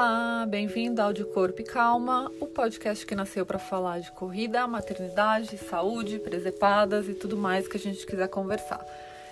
Olá, 0.00 0.46
bem-vindo 0.48 1.02
ao 1.02 1.12
De 1.12 1.24
Corpo 1.24 1.60
e 1.60 1.64
Calma, 1.64 2.30
o 2.38 2.46
podcast 2.46 3.04
que 3.04 3.16
nasceu 3.16 3.44
para 3.44 3.58
falar 3.58 3.98
de 3.98 4.12
corrida, 4.12 4.64
maternidade, 4.64 5.58
saúde, 5.58 6.20
presepadas 6.20 7.08
e 7.08 7.14
tudo 7.14 7.36
mais 7.36 7.66
que 7.66 7.76
a 7.76 7.80
gente 7.80 8.06
quiser 8.06 8.28
conversar. 8.28 8.86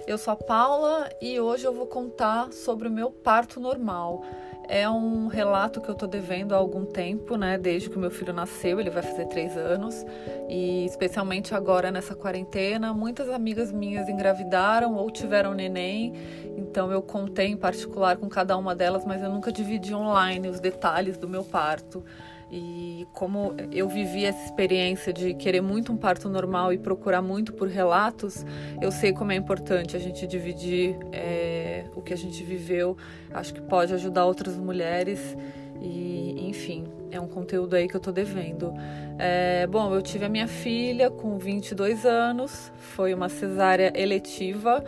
Eu 0.08 0.18
sou 0.18 0.32
a 0.32 0.36
Paula 0.36 1.08
e 1.22 1.38
hoje 1.38 1.64
eu 1.64 1.72
vou 1.72 1.86
contar 1.86 2.52
sobre 2.52 2.88
o 2.88 2.90
meu 2.90 3.12
parto 3.12 3.60
normal. 3.60 4.24
É 4.68 4.88
um 4.90 5.28
relato 5.28 5.80
que 5.80 5.88
eu 5.88 5.94
tô 5.94 6.06
devendo 6.06 6.52
há 6.52 6.56
algum 6.56 6.84
tempo, 6.84 7.36
né? 7.36 7.56
Desde 7.56 7.88
que 7.88 7.96
o 7.96 8.00
meu 8.00 8.10
filho 8.10 8.32
nasceu, 8.32 8.80
ele 8.80 8.90
vai 8.90 9.02
fazer 9.02 9.26
três 9.26 9.56
anos. 9.56 10.04
E 10.48 10.84
especialmente 10.84 11.54
agora 11.54 11.90
nessa 11.90 12.16
quarentena, 12.16 12.92
muitas 12.92 13.28
amigas 13.28 13.72
minhas 13.72 14.08
engravidaram 14.08 14.94
ou 14.94 15.10
tiveram 15.10 15.54
neném. 15.54 16.14
Então 16.56 16.90
eu 16.90 17.00
contei 17.00 17.46
em 17.46 17.56
particular 17.56 18.16
com 18.16 18.28
cada 18.28 18.56
uma 18.56 18.74
delas, 18.74 19.04
mas 19.04 19.22
eu 19.22 19.30
nunca 19.30 19.52
dividi 19.52 19.94
online 19.94 20.48
os 20.48 20.58
detalhes 20.58 21.16
do 21.16 21.28
meu 21.28 21.44
parto. 21.44 22.04
E 22.50 23.06
como 23.12 23.54
eu 23.72 23.88
vivi 23.88 24.24
essa 24.24 24.44
experiência 24.44 25.12
de 25.12 25.34
querer 25.34 25.60
muito 25.60 25.92
um 25.92 25.96
parto 25.96 26.28
normal 26.28 26.72
e 26.72 26.78
procurar 26.78 27.20
muito 27.20 27.52
por 27.52 27.68
relatos, 27.68 28.46
eu 28.80 28.92
sei 28.92 29.12
como 29.12 29.32
é 29.32 29.34
importante 29.34 29.96
a 29.96 29.98
gente 29.98 30.26
dividir 30.26 30.96
é, 31.12 31.86
o 31.94 32.02
que 32.02 32.12
a 32.12 32.16
gente 32.16 32.44
viveu. 32.44 32.96
Acho 33.32 33.52
que 33.52 33.60
pode 33.60 33.92
ajudar 33.94 34.24
outras 34.26 34.56
mulheres. 34.56 35.36
E, 35.82 36.48
enfim, 36.48 36.84
é 37.10 37.20
um 37.20 37.26
conteúdo 37.26 37.74
aí 37.74 37.88
que 37.88 37.96
eu 37.96 38.00
tô 38.00 38.12
devendo. 38.12 38.72
É, 39.18 39.66
bom, 39.66 39.92
eu 39.94 40.00
tive 40.00 40.24
a 40.24 40.28
minha 40.28 40.46
filha 40.46 41.10
com 41.10 41.38
22 41.38 42.06
anos, 42.06 42.72
foi 42.76 43.12
uma 43.12 43.28
cesárea 43.28 43.92
eletiva. 43.94 44.84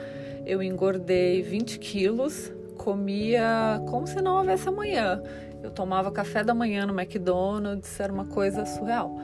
Eu 0.46 0.62
engordei 0.62 1.42
20 1.42 1.78
quilos, 1.78 2.52
comia 2.76 3.82
como 3.88 4.06
se 4.06 4.20
não 4.22 4.38
houvesse 4.38 4.68
amanhã. 4.68 5.20
Eu 5.62 5.70
tomava 5.70 6.10
café 6.10 6.44
da 6.44 6.54
manhã 6.54 6.86
no 6.86 6.98
McDonald's, 6.98 7.98
era 7.98 8.12
uma 8.12 8.26
coisa 8.26 8.64
surreal. 8.64 9.16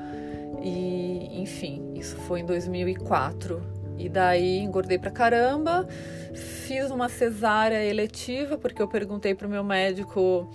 E, 0.63 1.41
enfim, 1.41 1.93
isso 1.95 2.17
foi 2.17 2.41
em 2.41 2.47
2004. 2.47 3.63
E 3.97 4.09
daí 4.09 4.59
engordei 4.59 4.99
pra 4.99 5.11
caramba, 5.11 5.87
fiz 6.35 6.91
uma 6.91 7.09
cesárea 7.09 7.85
eletiva, 7.85 8.59
porque 8.59 8.83
eu 8.83 8.89
perguntei 8.89 9.35
pro 9.35 9.49
meu 9.49 9.63
médico 9.63 10.51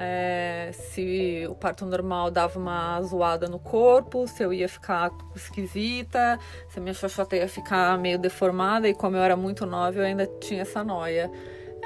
é, 0.00 0.70
se 0.72 1.44
o 1.50 1.56
parto 1.56 1.84
normal 1.84 2.30
dava 2.30 2.56
uma 2.56 3.02
zoada 3.02 3.48
no 3.48 3.58
corpo, 3.58 4.28
se 4.28 4.44
eu 4.44 4.52
ia 4.52 4.68
ficar 4.68 5.10
esquisita, 5.34 6.38
se 6.68 6.78
a 6.78 6.82
minha 6.82 6.94
xoxota 6.94 7.36
ia 7.36 7.48
ficar 7.48 7.98
meio 7.98 8.16
deformada, 8.16 8.88
e 8.88 8.94
como 8.94 9.16
eu 9.16 9.22
era 9.22 9.36
muito 9.36 9.66
nova, 9.66 9.98
eu 9.98 10.04
ainda 10.04 10.24
tinha 10.40 10.62
essa 10.62 10.84
noia. 10.84 11.28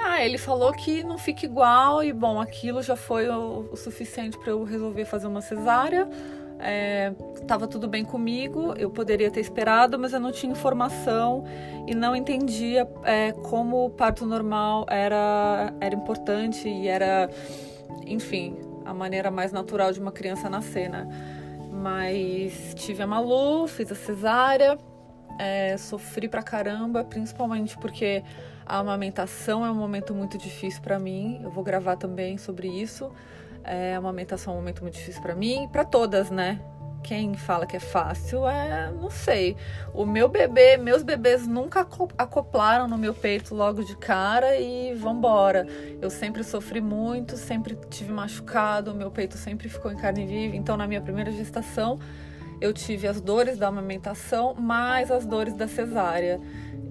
Ah, 0.05 0.25
ele 0.25 0.36
falou 0.36 0.72
que 0.72 1.05
não 1.05 1.17
fica 1.17 1.47
igual 1.47 2.03
e 2.03 2.12
bom, 2.12 2.41
aquilo 2.41 2.83
já 2.83 2.97
foi 2.97 3.28
o, 3.28 3.69
o 3.70 3.77
suficiente 3.77 4.36
para 4.36 4.50
eu 4.50 4.64
resolver 4.64 5.05
fazer 5.05 5.28
uma 5.28 5.41
cesárea. 5.41 6.09
É, 6.59 7.12
tava 7.47 7.67
tudo 7.69 7.89
bem 7.89 8.05
comigo, 8.05 8.75
eu 8.77 8.91
poderia 8.91 9.31
ter 9.31 9.41
esperado, 9.41 9.98
mas 9.98 10.12
eu 10.12 10.20
não 10.20 10.33
tinha 10.33 10.50
informação 10.50 11.44
e 11.86 11.94
não 11.94 12.14
entendia 12.14 12.89
é, 13.05 13.33
como 13.33 13.86
o 13.86 13.91
parto 13.91 14.27
normal 14.27 14.86
era, 14.89 15.72
era 15.81 15.94
importante 15.94 16.69
e 16.69 16.89
era, 16.89 17.28
enfim, 18.06 18.56
a 18.84 18.92
maneira 18.92 19.31
mais 19.31 19.53
natural 19.53 19.92
de 19.92 20.00
uma 20.00 20.12
criança 20.12 20.50
nascer, 20.50 20.89
né? 20.89 21.06
Mas 21.72 22.75
tive 22.75 23.03
a 23.03 23.06
Malu, 23.06 23.66
fiz 23.66 23.91
a 23.91 23.97
cesárea, 23.97 24.78
é, 25.39 25.77
sofri 25.77 26.28
pra 26.28 26.42
caramba, 26.42 27.03
principalmente 27.05 27.77
porque 27.78 28.22
a 28.73 28.78
amamentação 28.78 29.67
é 29.67 29.70
um 29.70 29.75
momento 29.75 30.15
muito 30.15 30.39
difícil 30.39 30.81
para 30.81 30.98
mim. 30.98 31.39
Eu 31.45 31.51
vou 31.51 31.62
gravar 31.62 31.95
também 31.95 32.39
sobre 32.39 32.69
isso. 32.69 33.12
É, 33.62 33.95
a 33.95 33.98
amamentação 33.98 34.55
é 34.55 34.56
um 34.56 34.61
momento 34.61 34.81
muito 34.81 34.94
difícil 34.94 35.21
para 35.21 35.34
mim, 35.34 35.69
para 35.71 35.84
todas, 35.84 36.31
né? 36.31 36.59
Quem 37.03 37.34
fala 37.34 37.66
que 37.66 37.77
é 37.77 37.81
fácil 37.81 38.49
é, 38.49 38.91
não 38.91 39.11
sei. 39.11 39.59
O 39.93 40.06
meu 40.06 40.27
bebê, 40.27 40.78
meus 40.78 41.03
bebês 41.03 41.47
nunca 41.47 41.87
acoplaram 42.16 42.88
no 42.88 42.97
meu 42.97 43.12
peito 43.12 43.55
logo 43.55 43.84
de 43.84 43.94
cara 43.94 44.56
e 44.56 44.94
vambora. 44.94 45.66
Eu 46.00 46.09
sempre 46.09 46.43
sofri 46.43 46.81
muito, 46.81 47.37
sempre 47.37 47.78
tive 47.91 48.11
machucado, 48.11 48.94
meu 48.94 49.11
peito 49.11 49.37
sempre 49.37 49.69
ficou 49.69 49.93
em 49.93 49.97
carne 49.97 50.25
viva. 50.25 50.56
Então, 50.56 50.78
na 50.78 50.87
minha 50.87 51.03
primeira 51.03 51.31
gestação, 51.31 51.99
eu 52.62 52.73
tive 52.73 53.09
as 53.09 53.21
dores 53.21 53.59
da 53.59 53.67
amamentação 53.67 54.55
mais 54.55 55.11
as 55.11 55.27
dores 55.27 55.55
da 55.55 55.67
cesárea. 55.67 56.41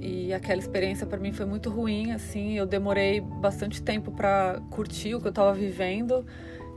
E 0.01 0.33
aquela 0.33 0.59
experiência 0.59 1.07
para 1.07 1.17
mim 1.17 1.31
foi 1.31 1.45
muito 1.45 1.69
ruim, 1.69 2.11
assim, 2.11 2.57
eu 2.57 2.65
demorei 2.65 3.21
bastante 3.21 3.81
tempo 3.81 4.11
para 4.11 4.59
curtir 4.69 5.15
o 5.15 5.21
que 5.21 5.27
eu 5.27 5.29
estava 5.29 5.53
vivendo. 5.53 6.25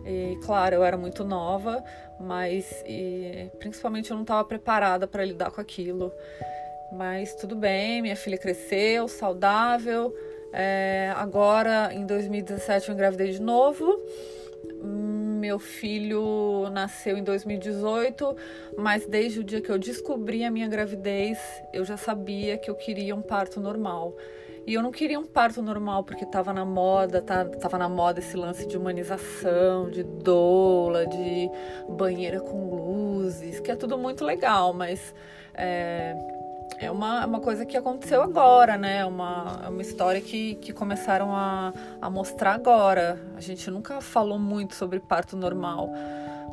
E 0.06 0.38
claro, 0.44 0.77
eu 0.77 0.84
era 0.84 0.97
muito 0.97 1.25
nova, 1.25 1.82
mas 2.21 2.84
e, 2.87 3.50
principalmente 3.59 4.10
eu 4.10 4.15
não 4.15 4.22
estava 4.22 4.44
preparada 4.44 5.09
para 5.09 5.25
lidar 5.25 5.50
com 5.50 5.61
aquilo. 5.61 6.12
Mas 6.93 7.34
tudo 7.34 7.56
bem, 7.56 8.00
minha 8.00 8.16
filha 8.16 8.38
cresceu, 8.38 9.09
saudável. 9.09 10.15
É, 10.53 11.12
agora, 11.16 11.93
em 11.93 12.06
2017, 12.06 12.88
eu 12.88 12.94
engravidei 12.94 13.32
de 13.32 13.43
novo 13.43 13.99
meu 15.44 15.59
filho 15.59 16.71
nasceu 16.72 17.19
em 17.19 17.22
2018, 17.22 18.34
mas 18.78 19.05
desde 19.05 19.41
o 19.41 19.44
dia 19.44 19.60
que 19.60 19.69
eu 19.69 19.78
descobri 19.78 20.43
a 20.43 20.50
minha 20.50 20.66
gravidez, 20.66 21.38
eu 21.71 21.84
já 21.84 21.99
sabia 21.99 22.56
que 22.56 22.71
eu 22.71 22.75
queria 22.75 23.15
um 23.15 23.21
parto 23.21 23.60
normal. 23.60 24.16
E 24.66 24.72
eu 24.72 24.82
não 24.82 24.91
queria 24.91 25.21
um 25.21 25.27
parto 25.27 25.60
normal 25.60 26.03
porque 26.03 26.25
estava 26.25 26.50
na 26.55 26.65
moda, 26.65 27.21
tá, 27.21 27.44
tava 27.44 27.77
na 27.77 27.91
moda 27.91 28.21
esse 28.21 28.34
lance 28.34 28.66
de 28.66 28.78
humanização, 28.78 29.91
de 29.91 30.03
doula, 30.03 31.06
de 31.06 31.50
banheira 31.91 32.41
com 32.41 32.75
luzes, 32.75 33.61
que 33.61 33.71
é 33.71 33.76
tudo 33.76 33.99
muito 33.99 34.25
legal, 34.25 34.72
mas 34.72 35.15
é, 35.53 36.16
é 36.78 36.91
uma, 36.91 37.22
é 37.22 37.26
uma 37.26 37.41
coisa 37.41 37.64
que 37.64 37.76
aconteceu 37.76 38.22
agora, 38.22 38.76
né? 38.76 38.98
É 38.98 39.04
uma, 39.04 39.60
é 39.64 39.69
uma 39.69 39.82
história 39.82 40.20
que, 40.20 40.56
que 40.56 40.72
começaram 40.72 41.34
a, 41.34 41.72
a 42.00 42.10
mostrar 42.10 42.54
agora. 42.54 43.19
A 43.36 43.41
gente 43.41 43.70
nunca 43.70 44.00
falou 44.00 44.38
muito 44.38 44.75
sobre 44.75 45.00
parto 45.00 45.36
normal. 45.36 45.91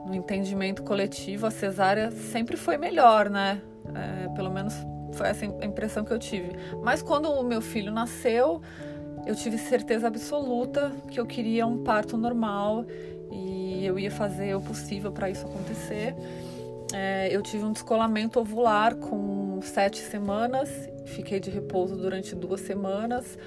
No 0.05 0.15
entendimento 0.15 0.83
coletivo, 0.83 1.47
a 1.47 1.51
cesárea 1.51 2.11
sempre 2.11 2.57
foi 2.57 2.77
melhor, 2.77 3.29
né? 3.29 3.61
É, 3.93 4.29
pelo 4.29 4.51
menos 4.51 4.73
foi 5.13 5.27
essa 5.27 5.45
a 5.45 5.65
impressão 5.65 6.03
que 6.03 6.11
eu 6.11 6.19
tive. 6.19 6.51
Mas 6.81 7.01
quando 7.01 7.29
o 7.29 7.43
meu 7.43 7.61
filho 7.61 7.91
nasceu, 7.91 8.61
eu 9.25 9.35
tive 9.35 9.57
certeza 9.57 10.07
absoluta 10.07 10.91
que 11.09 11.19
eu 11.19 11.25
queria 11.25 11.65
um 11.67 11.83
parto 11.83 12.17
normal 12.17 12.85
e 13.31 13.85
eu 13.85 13.99
ia 13.99 14.11
fazer 14.11 14.55
o 14.55 14.61
possível 14.61 15.11
para 15.11 15.29
isso 15.29 15.45
acontecer. 15.45 16.15
É, 16.93 17.29
eu 17.31 17.41
tive 17.41 17.63
um 17.63 17.71
descolamento 17.71 18.39
ovular 18.39 18.95
com 18.95 19.40
sete 19.61 19.99
semanas, 19.99 20.69
fiquei 21.05 21.39
de 21.39 21.49
repouso 21.49 21.95
durante 21.95 22.35
duas 22.35 22.61
semanas. 22.61 23.37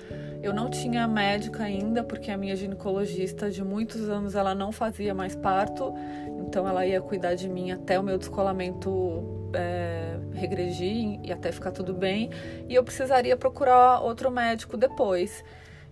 Eu 0.43 0.53
não 0.53 0.69
tinha 0.69 1.07
médica 1.09 1.65
ainda, 1.65 2.05
porque 2.05 2.31
a 2.31 2.37
minha 2.37 2.55
ginecologista 2.55 3.51
de 3.51 3.65
muitos 3.65 4.09
anos 4.09 4.35
ela 4.35 4.55
não 4.55 4.71
fazia 4.71 5.15
mais 5.15 5.35
parto, 5.35 5.95
então 6.39 6.69
ela 6.69 6.85
ia 6.85 7.01
cuidar 7.01 7.35
de 7.35 7.49
mim 7.49 7.71
até 7.71 7.99
o 7.99 8.03
meu 8.03 8.19
descolamento 8.19 9.51
é, 9.55 10.19
regredir 10.33 11.21
e 11.23 11.33
até 11.33 11.51
ficar 11.51 11.71
tudo 11.71 11.95
bem, 11.95 12.31
e 12.69 12.75
eu 12.75 12.85
precisaria 12.85 13.37
procurar 13.37 14.01
outro 14.01 14.31
médico 14.31 14.77
depois. 14.77 15.43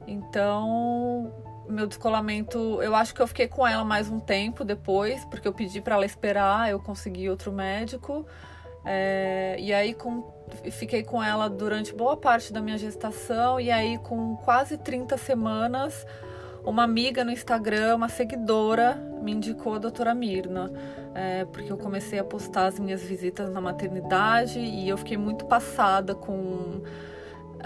Então, 0.07 1.33
meu 1.69 1.87
descolamento, 1.87 2.83
eu 2.83 2.95
acho 2.95 3.15
que 3.15 3.23
eu 3.23 3.27
fiquei 3.27 3.49
com 3.49 3.67
ela 3.67 3.85
mais 3.85 4.11
um 4.11 4.21
tempo 4.21 4.65
depois, 4.65 5.25
porque 5.27 5.47
eu 5.47 5.53
pedi 5.53 5.81
para 5.81 5.95
ela 5.95 6.05
esperar, 6.05 6.71
eu 6.71 6.79
consegui 6.79 7.31
outro 7.31 7.53
médico. 7.53 8.27
É, 8.85 9.57
e 9.59 9.73
aí 9.73 9.95
com, 9.95 10.25
fiquei 10.71 11.03
com 11.03 11.23
ela 11.23 11.49
durante 11.49 11.95
boa 11.95 12.17
parte 12.17 12.53
da 12.53 12.61
minha 12.61 12.77
gestação 12.77 13.61
e 13.61 13.71
aí 13.71 13.97
com 13.99 14.37
quase 14.37 14.77
30 14.77 15.17
semanas 15.17 16.05
uma 16.65 16.85
amiga 16.85 17.25
no 17.25 17.31
Instagram, 17.31 17.97
uma 17.97 18.09
seguidora, 18.09 18.95
me 19.21 19.33
indicou 19.33 19.75
a 19.75 19.79
doutora 19.79 20.15
Mirna, 20.15 20.71
é, 21.15 21.45
porque 21.47 21.73
eu 21.73 21.77
comecei 21.77 22.19
a 22.19 22.25
postar 22.25 22.67
as 22.67 22.79
minhas 22.79 23.03
visitas 23.03 23.51
na 23.51 23.61
maternidade 23.61 24.61
e 24.61 24.89
eu 24.89 24.97
fiquei 24.97 25.17
muito 25.17 25.45
passada 25.47 26.15
com. 26.15 26.81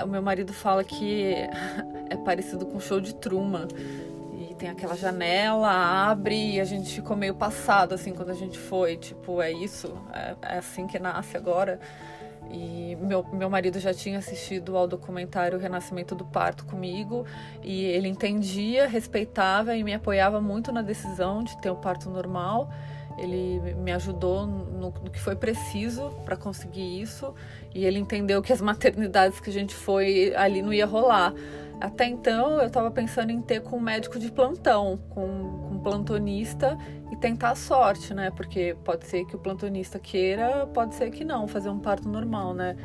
O 0.02 0.06
meu 0.06 0.20
marido 0.20 0.52
fala 0.52 0.85
que 0.85 1.35
é 2.11 2.17
parecido 2.25 2.67
com 2.67 2.79
show 2.79 3.00
de 3.00 3.14
Truman 3.14 3.67
tem 4.58 4.69
aquela 4.69 4.97
janela, 4.97 5.70
abre 5.70 6.55
e 6.55 6.61
a 6.61 6.64
gente 6.64 6.94
ficou 6.94 7.17
meio 7.17 7.35
passado 7.35 7.94
assim 7.94 8.12
quando 8.12 8.31
a 8.31 8.35
gente 8.35 8.58
foi, 8.58 8.97
tipo, 8.97 9.41
é 9.41 9.53
isso, 9.53 9.97
é, 10.12 10.37
é 10.55 10.58
assim 10.58 10.87
que 10.87 10.99
nasce 10.99 11.37
agora. 11.37 11.79
E 12.50 12.97
meu, 13.00 13.25
meu 13.32 13.50
marido 13.50 13.79
já 13.81 13.93
tinha 13.93 14.19
assistido 14.19 14.76
ao 14.76 14.87
documentário 14.87 15.58
Renascimento 15.58 16.14
do 16.14 16.25
Parto 16.25 16.64
comigo 16.64 17.26
e 17.62 17.85
ele 17.85 18.08
entendia, 18.08 18.87
respeitava 18.87 19.75
e 19.76 19.82
me 19.82 19.93
apoiava 19.93 20.41
muito 20.41 20.70
na 20.73 20.82
decisão 20.82 21.43
de 21.43 21.61
ter 21.61 21.70
o 21.70 21.75
um 21.75 21.81
parto 21.81 22.08
normal. 22.08 22.70
Ele 23.19 23.75
me 23.76 23.93
ajudou 23.93 24.47
no, 24.47 24.91
no 24.91 25.11
que 25.11 25.19
foi 25.19 25.35
preciso 25.35 26.11
para 26.25 26.37
conseguir 26.37 27.00
isso 27.00 27.35
e 27.75 27.85
ele 27.85 27.99
entendeu 27.99 28.43
que 28.43 28.53
as 28.53 28.61
maternidades 28.61 29.41
que 29.41 29.50
a 29.50 29.53
gente 29.53 29.75
foi 29.75 30.35
ali 30.37 30.62
não 30.62 30.73
ia 30.73 30.87
rolar. 30.87 31.32
Até 31.81 32.06
então 32.06 32.58
eu 32.61 32.69
estava 32.69 32.90
pensando 32.90 33.31
em 33.31 33.40
ter 33.40 33.61
com 33.61 33.76
um 33.76 33.81
médico 33.81 34.19
de 34.19 34.31
plantão, 34.31 34.99
com, 35.11 35.26
com 35.69 35.75
um 35.75 35.78
plantonista 35.78 36.78
e 37.12 37.17
tentar 37.17 37.50
a 37.50 37.55
sorte, 37.55 38.14
né? 38.14 38.31
Porque 38.31 38.75
pode 38.82 39.06
ser 39.06 39.26
que 39.26 39.37
o 39.37 39.38
plantonista 39.38 39.99
queira, 39.99 40.67
pode 40.67 40.94
ser 40.94 41.11
que 41.11 41.25
não, 41.25 41.46
fazer 41.46 41.69
um 41.69 41.78
parto 41.78 42.08
normal, 42.08 42.55
né? 42.55 42.76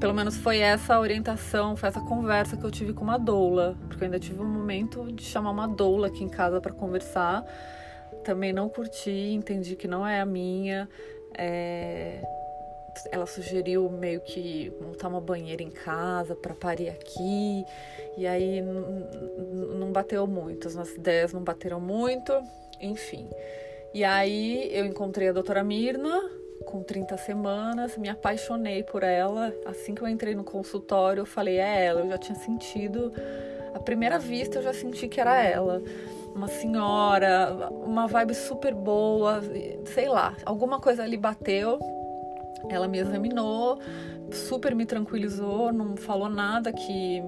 Pelo 0.00 0.12
menos 0.12 0.36
foi 0.36 0.58
essa 0.58 0.96
a 0.96 1.00
orientação, 1.00 1.76
foi 1.76 1.88
essa 1.88 2.00
conversa 2.00 2.56
que 2.56 2.64
eu 2.64 2.70
tive 2.70 2.92
com 2.92 3.04
uma 3.04 3.18
doula, 3.18 3.76
porque 3.88 4.02
eu 4.02 4.06
ainda 4.06 4.18
tive 4.18 4.40
um 4.40 4.48
momento 4.48 5.06
de 5.12 5.22
chamar 5.22 5.50
uma 5.52 5.68
doula 5.68 6.08
aqui 6.08 6.24
em 6.24 6.28
casa 6.28 6.60
para 6.60 6.72
conversar. 6.72 7.44
Também 8.24 8.52
não 8.52 8.68
curti, 8.68 9.32
entendi 9.32 9.76
que 9.76 9.86
não 9.86 10.04
é 10.04 10.20
a 10.20 10.26
minha. 10.26 10.88
É 11.36 12.22
ela 13.10 13.26
sugeriu 13.26 13.88
meio 13.90 14.20
que 14.20 14.72
montar 14.80 15.08
uma 15.08 15.20
banheira 15.20 15.62
em 15.62 15.70
casa 15.70 16.34
para 16.34 16.54
parir 16.54 16.88
aqui. 16.88 17.64
E 18.16 18.26
aí 18.26 18.60
não 18.60 19.90
bateu 19.92 20.26
muito, 20.26 20.68
as 20.68 20.74
nossas 20.74 20.96
ideias 20.96 21.32
não 21.32 21.42
bateram 21.42 21.80
muito, 21.80 22.32
enfim. 22.80 23.28
E 23.94 24.04
aí 24.04 24.70
eu 24.72 24.84
encontrei 24.84 25.28
a 25.28 25.32
doutora 25.32 25.64
Mirna 25.64 26.20
com 26.66 26.82
30 26.82 27.16
semanas, 27.16 27.96
me 27.96 28.08
apaixonei 28.08 28.82
por 28.82 29.02
ela. 29.02 29.52
Assim 29.66 29.94
que 29.94 30.02
eu 30.02 30.08
entrei 30.08 30.34
no 30.34 30.44
consultório, 30.44 31.22
eu 31.22 31.26
falei, 31.26 31.58
é 31.58 31.86
ela, 31.86 32.00
eu 32.00 32.08
já 32.08 32.18
tinha 32.18 32.38
sentido, 32.38 33.12
à 33.74 33.80
primeira 33.80 34.18
vista 34.18 34.58
eu 34.58 34.62
já 34.62 34.72
senti 34.72 35.08
que 35.08 35.20
era 35.20 35.42
ela. 35.42 35.82
Uma 36.34 36.48
senhora, 36.48 37.68
uma 37.70 38.06
vibe 38.06 38.34
super 38.34 38.74
boa, 38.74 39.42
sei 39.84 40.08
lá, 40.08 40.34
alguma 40.46 40.80
coisa 40.80 41.02
ali 41.02 41.16
bateu 41.16 41.78
ela 42.68 42.88
me 42.88 42.98
examinou, 42.98 43.78
super 44.30 44.74
me 44.74 44.86
tranquilizou, 44.86 45.72
não 45.72 45.96
falou 45.96 46.28
nada 46.28 46.72
que 46.72 47.22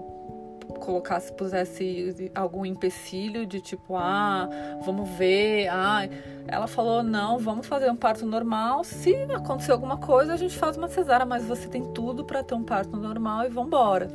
colocasse, 0.81 1.33
pusesse 1.33 2.31
algum 2.35 2.65
empecilho 2.65 3.47
de 3.47 3.61
tipo, 3.61 3.97
ah, 3.97 4.49
vamos 4.85 5.09
ver, 5.11 5.69
ah. 5.69 6.09
Ela 6.47 6.67
falou, 6.67 7.03
não, 7.03 7.39
vamos 7.39 7.67
fazer 7.67 7.91
um 7.91 7.97
parto 7.97 8.27
normal. 8.27 8.85
Se 8.85 9.15
acontecer 9.35 9.73
alguma 9.73 9.97
coisa, 9.97 10.35
a 10.35 10.37
gente 10.37 10.57
faz 10.57 10.77
uma 10.77 10.89
cesárea, 10.89 11.25
mas 11.25 11.45
você 11.45 11.69
tem 11.69 11.93
tudo 11.93 12.25
para 12.25 12.43
ter 12.43 12.55
um 12.55 12.63
parto 12.63 12.97
normal 12.97 13.47
e 13.47 13.49
vambora. 13.49 14.09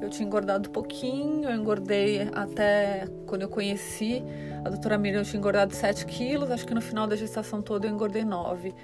Eu 0.00 0.10
tinha 0.10 0.26
engordado 0.26 0.68
um 0.68 0.72
pouquinho, 0.72 1.48
eu 1.48 1.54
engordei 1.54 2.28
até 2.34 3.06
quando 3.26 3.42
eu 3.42 3.48
conheci 3.48 4.22
a 4.64 4.68
doutora 4.68 4.98
Miriam, 4.98 5.20
eu 5.20 5.24
tinha 5.24 5.38
engordado 5.38 5.74
7 5.74 6.04
quilos, 6.06 6.50
acho 6.50 6.66
que 6.66 6.74
no 6.74 6.82
final 6.82 7.06
da 7.06 7.16
gestação 7.16 7.62
toda 7.62 7.86
eu 7.86 7.92
engordei 7.92 8.24
9. 8.24 8.74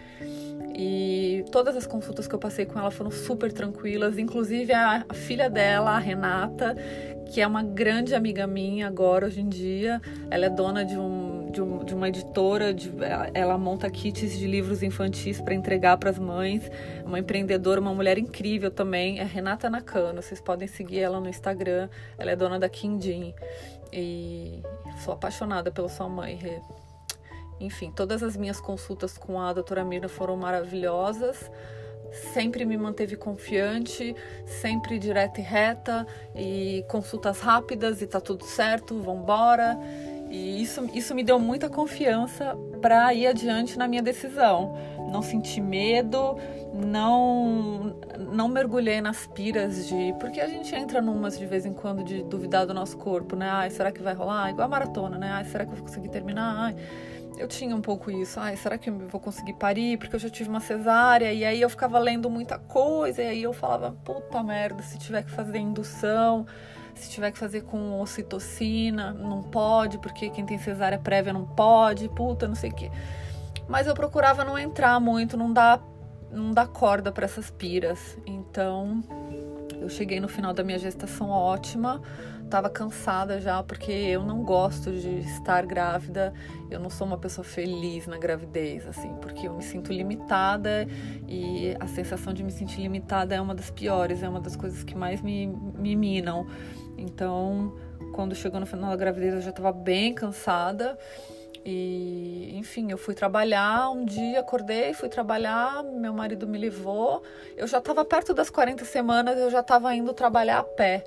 E 0.74 1.44
todas 1.50 1.76
as 1.76 1.86
consultas 1.86 2.26
que 2.26 2.34
eu 2.34 2.38
passei 2.38 2.64
com 2.64 2.78
ela 2.78 2.90
foram 2.90 3.10
super 3.10 3.52
tranquilas, 3.52 4.18
inclusive 4.18 4.72
a, 4.72 5.04
filha 5.12 5.50
dela, 5.50 5.92
a 5.92 5.98
Renata, 5.98 6.74
que 7.26 7.40
é 7.40 7.46
uma 7.46 7.62
grande 7.62 8.14
amiga 8.14 8.46
minha 8.46 8.86
agora, 8.86 9.26
hoje 9.26 9.40
em 9.40 9.48
dia. 9.48 10.00
Ela 10.30 10.46
é 10.46 10.50
dona 10.50 10.84
de, 10.84 10.94
de, 11.50 11.60
um, 11.60 11.84
de 11.84 11.94
uma 11.94 12.08
editora, 12.08 12.72
de, 12.72 12.90
ela 13.34 13.58
monta 13.58 13.90
kits 13.90 14.38
de 14.38 14.46
livros 14.46 14.82
infantis 14.82 15.40
para 15.40 15.54
entregar 15.54 15.98
para 15.98 16.10
as 16.10 16.18
mães. 16.18 16.70
Uma 17.04 17.18
empreendedora, 17.18 17.80
uma 17.80 17.94
mulher 17.94 18.16
incrível 18.16 18.70
também, 18.70 19.18
é 19.18 19.24
Renata 19.24 19.68
Nakano. 19.68 20.22
Vocês 20.22 20.40
podem 20.40 20.66
seguir 20.66 21.00
ela 21.00 21.20
no 21.20 21.28
Instagram. 21.28 21.88
Ela 22.16 22.30
é 22.30 22.36
dona 22.36 22.58
da 22.58 22.68
Kindin. 22.68 23.34
E 23.92 24.62
sou 25.04 25.12
apaixonada 25.12 25.70
pela 25.70 25.88
sua 25.88 26.08
mãe, 26.08 26.34
Rê. 26.34 26.60
Enfim, 27.62 27.92
todas 27.94 28.22
as 28.22 28.36
minhas 28.36 28.60
consultas 28.60 29.16
com 29.16 29.40
a 29.40 29.52
doutora 29.52 29.84
Mirna 29.84 30.08
foram 30.08 30.36
maravilhosas. 30.36 31.50
Sempre 32.34 32.64
me 32.66 32.76
manteve 32.76 33.16
confiante, 33.16 34.14
sempre 34.44 34.98
direta 34.98 35.40
e 35.40 35.42
reta, 35.42 36.06
e 36.34 36.84
consultas 36.88 37.40
rápidas 37.40 38.02
e 38.02 38.06
tá 38.06 38.20
tudo 38.20 38.44
certo, 38.44 39.00
vambora. 39.00 39.78
E 40.28 40.62
isso, 40.62 40.88
isso 40.92 41.14
me 41.14 41.22
deu 41.22 41.38
muita 41.38 41.68
confiança 41.68 42.56
para 42.80 43.14
ir 43.14 43.26
adiante 43.26 43.78
na 43.78 43.86
minha 43.86 44.02
decisão. 44.02 44.76
Não 45.10 45.22
senti 45.22 45.60
medo, 45.60 46.36
não 46.74 47.94
não 48.32 48.48
mergulhei 48.48 49.00
nas 49.00 49.26
piras 49.26 49.86
de. 49.86 50.14
Porque 50.18 50.40
a 50.40 50.48
gente 50.48 50.74
entra 50.74 51.00
numas 51.02 51.38
de 51.38 51.46
vez 51.46 51.66
em 51.66 51.72
quando 51.72 52.02
de 52.02 52.22
duvidar 52.22 52.66
do 52.66 52.72
nosso 52.72 52.96
corpo, 52.96 53.36
né? 53.36 53.48
Ai, 53.48 53.70
será 53.70 53.92
que 53.92 54.02
vai 54.02 54.14
rolar? 54.14 54.50
Igual 54.50 54.66
a 54.66 54.70
maratona, 54.70 55.18
né? 55.18 55.30
Ai, 55.32 55.44
será 55.44 55.64
que 55.64 55.72
eu 55.72 55.76
vou 55.76 55.86
conseguir 55.86 56.08
terminar? 56.08 56.54
Ai, 56.56 56.76
eu 57.42 57.48
tinha 57.48 57.74
um 57.74 57.80
pouco 57.80 58.10
isso. 58.10 58.38
Ai, 58.38 58.56
será 58.56 58.78
que 58.78 58.88
eu 58.88 58.96
vou 59.08 59.20
conseguir 59.20 59.54
parir? 59.54 59.98
Porque 59.98 60.14
eu 60.14 60.20
já 60.20 60.30
tive 60.30 60.48
uma 60.48 60.60
cesárea. 60.60 61.32
E 61.32 61.44
aí 61.44 61.60
eu 61.60 61.68
ficava 61.68 61.98
lendo 61.98 62.30
muita 62.30 62.58
coisa. 62.58 63.22
E 63.22 63.26
aí 63.26 63.42
eu 63.42 63.52
falava, 63.52 63.92
puta 64.04 64.42
merda, 64.42 64.82
se 64.82 64.96
tiver 64.96 65.24
que 65.24 65.30
fazer 65.30 65.58
indução, 65.58 66.46
se 66.94 67.10
tiver 67.10 67.32
que 67.32 67.38
fazer 67.38 67.62
com 67.62 68.00
ocitocina, 68.00 69.12
não 69.12 69.42
pode, 69.42 69.98
porque 69.98 70.30
quem 70.30 70.46
tem 70.46 70.56
cesárea 70.56 70.98
prévia 70.98 71.32
não 71.32 71.44
pode, 71.44 72.08
puta, 72.08 72.46
não 72.46 72.54
sei 72.54 72.70
o 72.70 72.74
quê. 72.74 72.90
Mas 73.68 73.86
eu 73.88 73.94
procurava 73.94 74.44
não 74.44 74.56
entrar 74.56 75.00
muito, 75.00 75.36
não 75.36 75.52
dar, 75.52 75.82
não 76.30 76.52
dar 76.52 76.68
corda 76.68 77.10
para 77.10 77.24
essas 77.24 77.50
piras. 77.50 78.16
Então, 78.24 79.02
eu 79.80 79.88
cheguei 79.88 80.20
no 80.20 80.28
final 80.28 80.52
da 80.52 80.62
minha 80.62 80.78
gestação 80.78 81.28
ótima 81.28 82.00
estava 82.52 82.68
cansada 82.68 83.40
já, 83.40 83.62
porque 83.62 83.90
eu 83.90 84.22
não 84.22 84.42
gosto 84.42 84.92
de 84.92 85.20
estar 85.20 85.64
grávida, 85.64 86.34
eu 86.70 86.78
não 86.78 86.90
sou 86.90 87.06
uma 87.06 87.16
pessoa 87.16 87.42
feliz 87.42 88.06
na 88.06 88.18
gravidez, 88.18 88.86
assim, 88.86 89.14
porque 89.22 89.48
eu 89.48 89.54
me 89.54 89.62
sinto 89.62 89.90
limitada 89.90 90.86
e 91.26 91.74
a 91.80 91.86
sensação 91.86 92.34
de 92.34 92.44
me 92.44 92.52
sentir 92.52 92.82
limitada 92.82 93.34
é 93.34 93.40
uma 93.40 93.54
das 93.54 93.70
piores, 93.70 94.22
é 94.22 94.28
uma 94.28 94.38
das 94.40 94.54
coisas 94.54 94.84
que 94.84 94.94
mais 94.94 95.22
me, 95.22 95.46
me 95.46 95.96
minam. 95.96 96.46
Então, 96.98 97.74
quando 98.12 98.34
chegou 98.34 98.60
no 98.60 98.66
final 98.66 98.90
da 98.90 98.96
gravidez, 98.96 99.32
eu 99.32 99.40
já 99.40 99.50
estava 99.50 99.72
bem 99.72 100.12
cansada. 100.12 100.98
E, 101.64 102.52
enfim, 102.54 102.90
eu 102.90 102.98
fui 102.98 103.14
trabalhar 103.14 103.88
um 103.90 104.04
dia, 104.04 104.40
acordei, 104.40 104.92
fui 104.92 105.08
trabalhar, 105.08 105.82
meu 105.82 106.12
marido 106.12 106.46
me 106.46 106.58
levou. 106.58 107.22
Eu 107.56 107.66
já 107.66 107.78
estava 107.78 108.04
perto 108.04 108.34
das 108.34 108.50
40 108.50 108.84
semanas, 108.84 109.38
eu 109.38 109.48
já 109.48 109.60
estava 109.60 109.94
indo 109.94 110.12
trabalhar 110.12 110.58
a 110.58 110.64
pé 110.64 111.02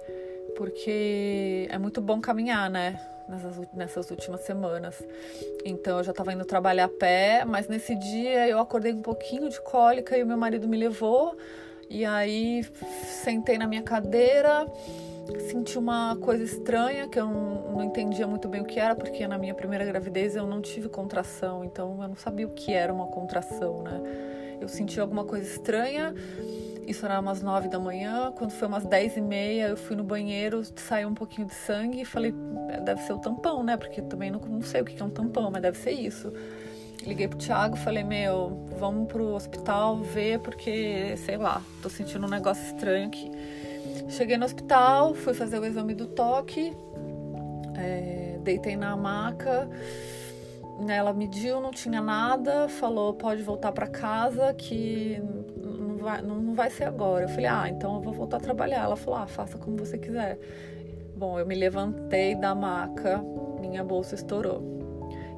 porque 0.55 1.67
é 1.69 1.77
muito 1.77 2.01
bom 2.01 2.19
caminhar, 2.19 2.69
né? 2.69 2.99
Nessas, 3.27 3.73
nessas 3.73 4.11
últimas 4.11 4.41
semanas. 4.41 5.03
Então 5.65 5.97
eu 5.97 6.03
já 6.03 6.11
estava 6.11 6.31
indo 6.31 6.45
trabalhar 6.45 6.85
a 6.85 6.89
pé, 6.89 7.43
mas 7.43 7.67
nesse 7.67 7.95
dia 7.95 8.47
eu 8.47 8.59
acordei 8.59 8.93
um 8.93 9.01
pouquinho 9.01 9.49
de 9.49 9.59
cólica 9.61 10.15
e 10.15 10.21
o 10.21 10.27
meu 10.27 10.37
marido 10.37 10.67
me 10.67 10.77
levou. 10.77 11.35
E 11.89 12.05
aí 12.05 12.63
sentei 13.23 13.57
na 13.57 13.67
minha 13.67 13.81
cadeira, 13.81 14.67
senti 15.49 15.77
uma 15.77 16.15
coisa 16.17 16.43
estranha 16.43 17.07
que 17.07 17.19
eu 17.19 17.25
não, 17.25 17.71
não 17.73 17.83
entendia 17.83 18.27
muito 18.27 18.47
bem 18.47 18.61
o 18.61 18.65
que 18.65 18.79
era, 18.79 18.95
porque 18.95 19.27
na 19.27 19.37
minha 19.37 19.53
primeira 19.53 19.85
gravidez 19.85 20.35
eu 20.35 20.47
não 20.47 20.61
tive 20.61 20.89
contração, 20.89 21.63
então 21.63 21.99
eu 22.01 22.07
não 22.07 22.15
sabia 22.15 22.47
o 22.47 22.51
que 22.51 22.73
era 22.73 22.93
uma 22.93 23.07
contração, 23.07 23.83
né? 23.83 24.01
Eu 24.59 24.67
senti 24.67 24.99
alguma 24.99 25.25
coisa 25.25 25.47
estranha 25.47 26.13
isso 26.87 27.05
era 27.05 27.19
umas 27.19 27.41
nove 27.41 27.67
da 27.67 27.79
manhã. 27.79 28.31
Quando 28.35 28.51
foi 28.51 28.67
umas 28.67 28.85
dez 28.85 29.17
e 29.17 29.21
meia, 29.21 29.69
eu 29.69 29.77
fui 29.77 29.95
no 29.95 30.03
banheiro, 30.03 30.61
saiu 30.75 31.09
um 31.09 31.13
pouquinho 31.13 31.47
de 31.47 31.55
sangue 31.55 32.01
e 32.01 32.05
falei, 32.05 32.33
é, 32.69 32.79
deve 32.79 33.01
ser 33.01 33.13
o 33.13 33.19
tampão, 33.19 33.63
né? 33.63 33.77
Porque 33.77 34.01
também 34.01 34.31
não, 34.31 34.39
não 34.39 34.61
sei 34.61 34.81
o 34.81 34.85
que 34.85 35.01
é 35.01 35.05
um 35.05 35.09
tampão, 35.09 35.49
mas 35.51 35.61
deve 35.61 35.77
ser 35.77 35.91
isso. 35.91 36.31
Liguei 37.05 37.27
pro 37.27 37.37
Thiago, 37.37 37.75
falei, 37.75 38.03
meu, 38.03 38.65
vamos 38.79 39.07
pro 39.07 39.35
hospital 39.35 39.97
ver, 39.97 40.39
porque, 40.39 41.15
sei 41.17 41.37
lá, 41.37 41.61
tô 41.81 41.89
sentindo 41.89 42.25
um 42.25 42.29
negócio 42.29 42.65
estranho 42.65 43.07
aqui. 43.07 43.31
Cheguei 44.09 44.37
no 44.37 44.45
hospital, 44.45 45.13
fui 45.13 45.33
fazer 45.33 45.59
o 45.59 45.65
exame 45.65 45.93
do 45.93 46.07
toque, 46.07 46.75
é, 47.75 48.39
deitei 48.43 48.75
na 48.75 48.95
maca, 48.95 49.69
ela 50.87 51.13
mediu, 51.13 51.61
não 51.61 51.71
tinha 51.71 52.01
nada, 52.01 52.67
falou, 52.67 53.13
pode 53.13 53.41
voltar 53.41 53.71
para 53.71 53.87
casa, 53.87 54.53
que 54.53 55.21
vai, 56.05 56.21
não, 56.21 56.35
não 56.35 56.53
vai 56.53 56.69
ser 56.69 56.85
agora. 56.85 57.25
Eu 57.25 57.29
falei, 57.29 57.47
ah, 57.47 57.67
então 57.67 57.95
eu 57.95 58.01
vou 58.01 58.13
voltar 58.13 58.37
a 58.37 58.39
trabalhar. 58.39 58.83
Ela 58.83 58.95
falou, 58.95 59.19
ah, 59.19 59.27
faça 59.27 59.57
como 59.57 59.75
você 59.75 59.97
quiser. 59.97 60.37
Bom, 61.17 61.39
eu 61.39 61.45
me 61.45 61.55
levantei 61.55 62.35
da 62.35 62.53
maca, 62.53 63.21
minha 63.59 63.83
bolsa 63.83 64.15
estourou. 64.15 64.75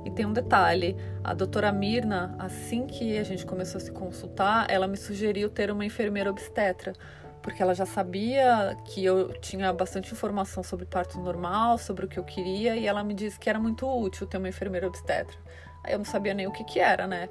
E 0.05 0.11
tem 0.11 0.25
um 0.25 0.33
detalhe: 0.33 0.95
a 1.23 1.33
doutora 1.33 1.71
Mirna, 1.71 2.35
assim 2.39 2.85
que 2.85 3.17
a 3.17 3.23
gente 3.23 3.45
começou 3.45 3.77
a 3.77 3.81
se 3.81 3.91
consultar, 3.91 4.67
ela 4.69 4.87
me 4.87 4.97
sugeriu 4.97 5.49
ter 5.49 5.69
uma 5.69 5.85
enfermeira 5.85 6.29
obstetra, 6.29 6.93
porque 7.41 7.61
ela 7.61 7.75
já 7.75 7.85
sabia 7.85 8.75
que 8.85 9.03
eu 9.03 9.33
tinha 9.39 9.71
bastante 9.71 10.11
informação 10.11 10.63
sobre 10.63 10.85
parto 10.85 11.19
normal, 11.19 11.77
sobre 11.77 12.05
o 12.05 12.07
que 12.07 12.17
eu 12.17 12.23
queria, 12.23 12.75
e 12.75 12.87
ela 12.87 13.03
me 13.03 13.13
disse 13.13 13.39
que 13.39 13.49
era 13.49 13.59
muito 13.59 13.87
útil 13.87 14.25
ter 14.25 14.37
uma 14.37 14.49
enfermeira 14.49 14.87
obstetra. 14.87 15.37
Aí 15.83 15.93
eu 15.93 15.97
não 15.97 16.05
sabia 16.05 16.33
nem 16.33 16.47
o 16.47 16.51
que, 16.51 16.63
que 16.63 16.79
era, 16.79 17.05
né? 17.05 17.29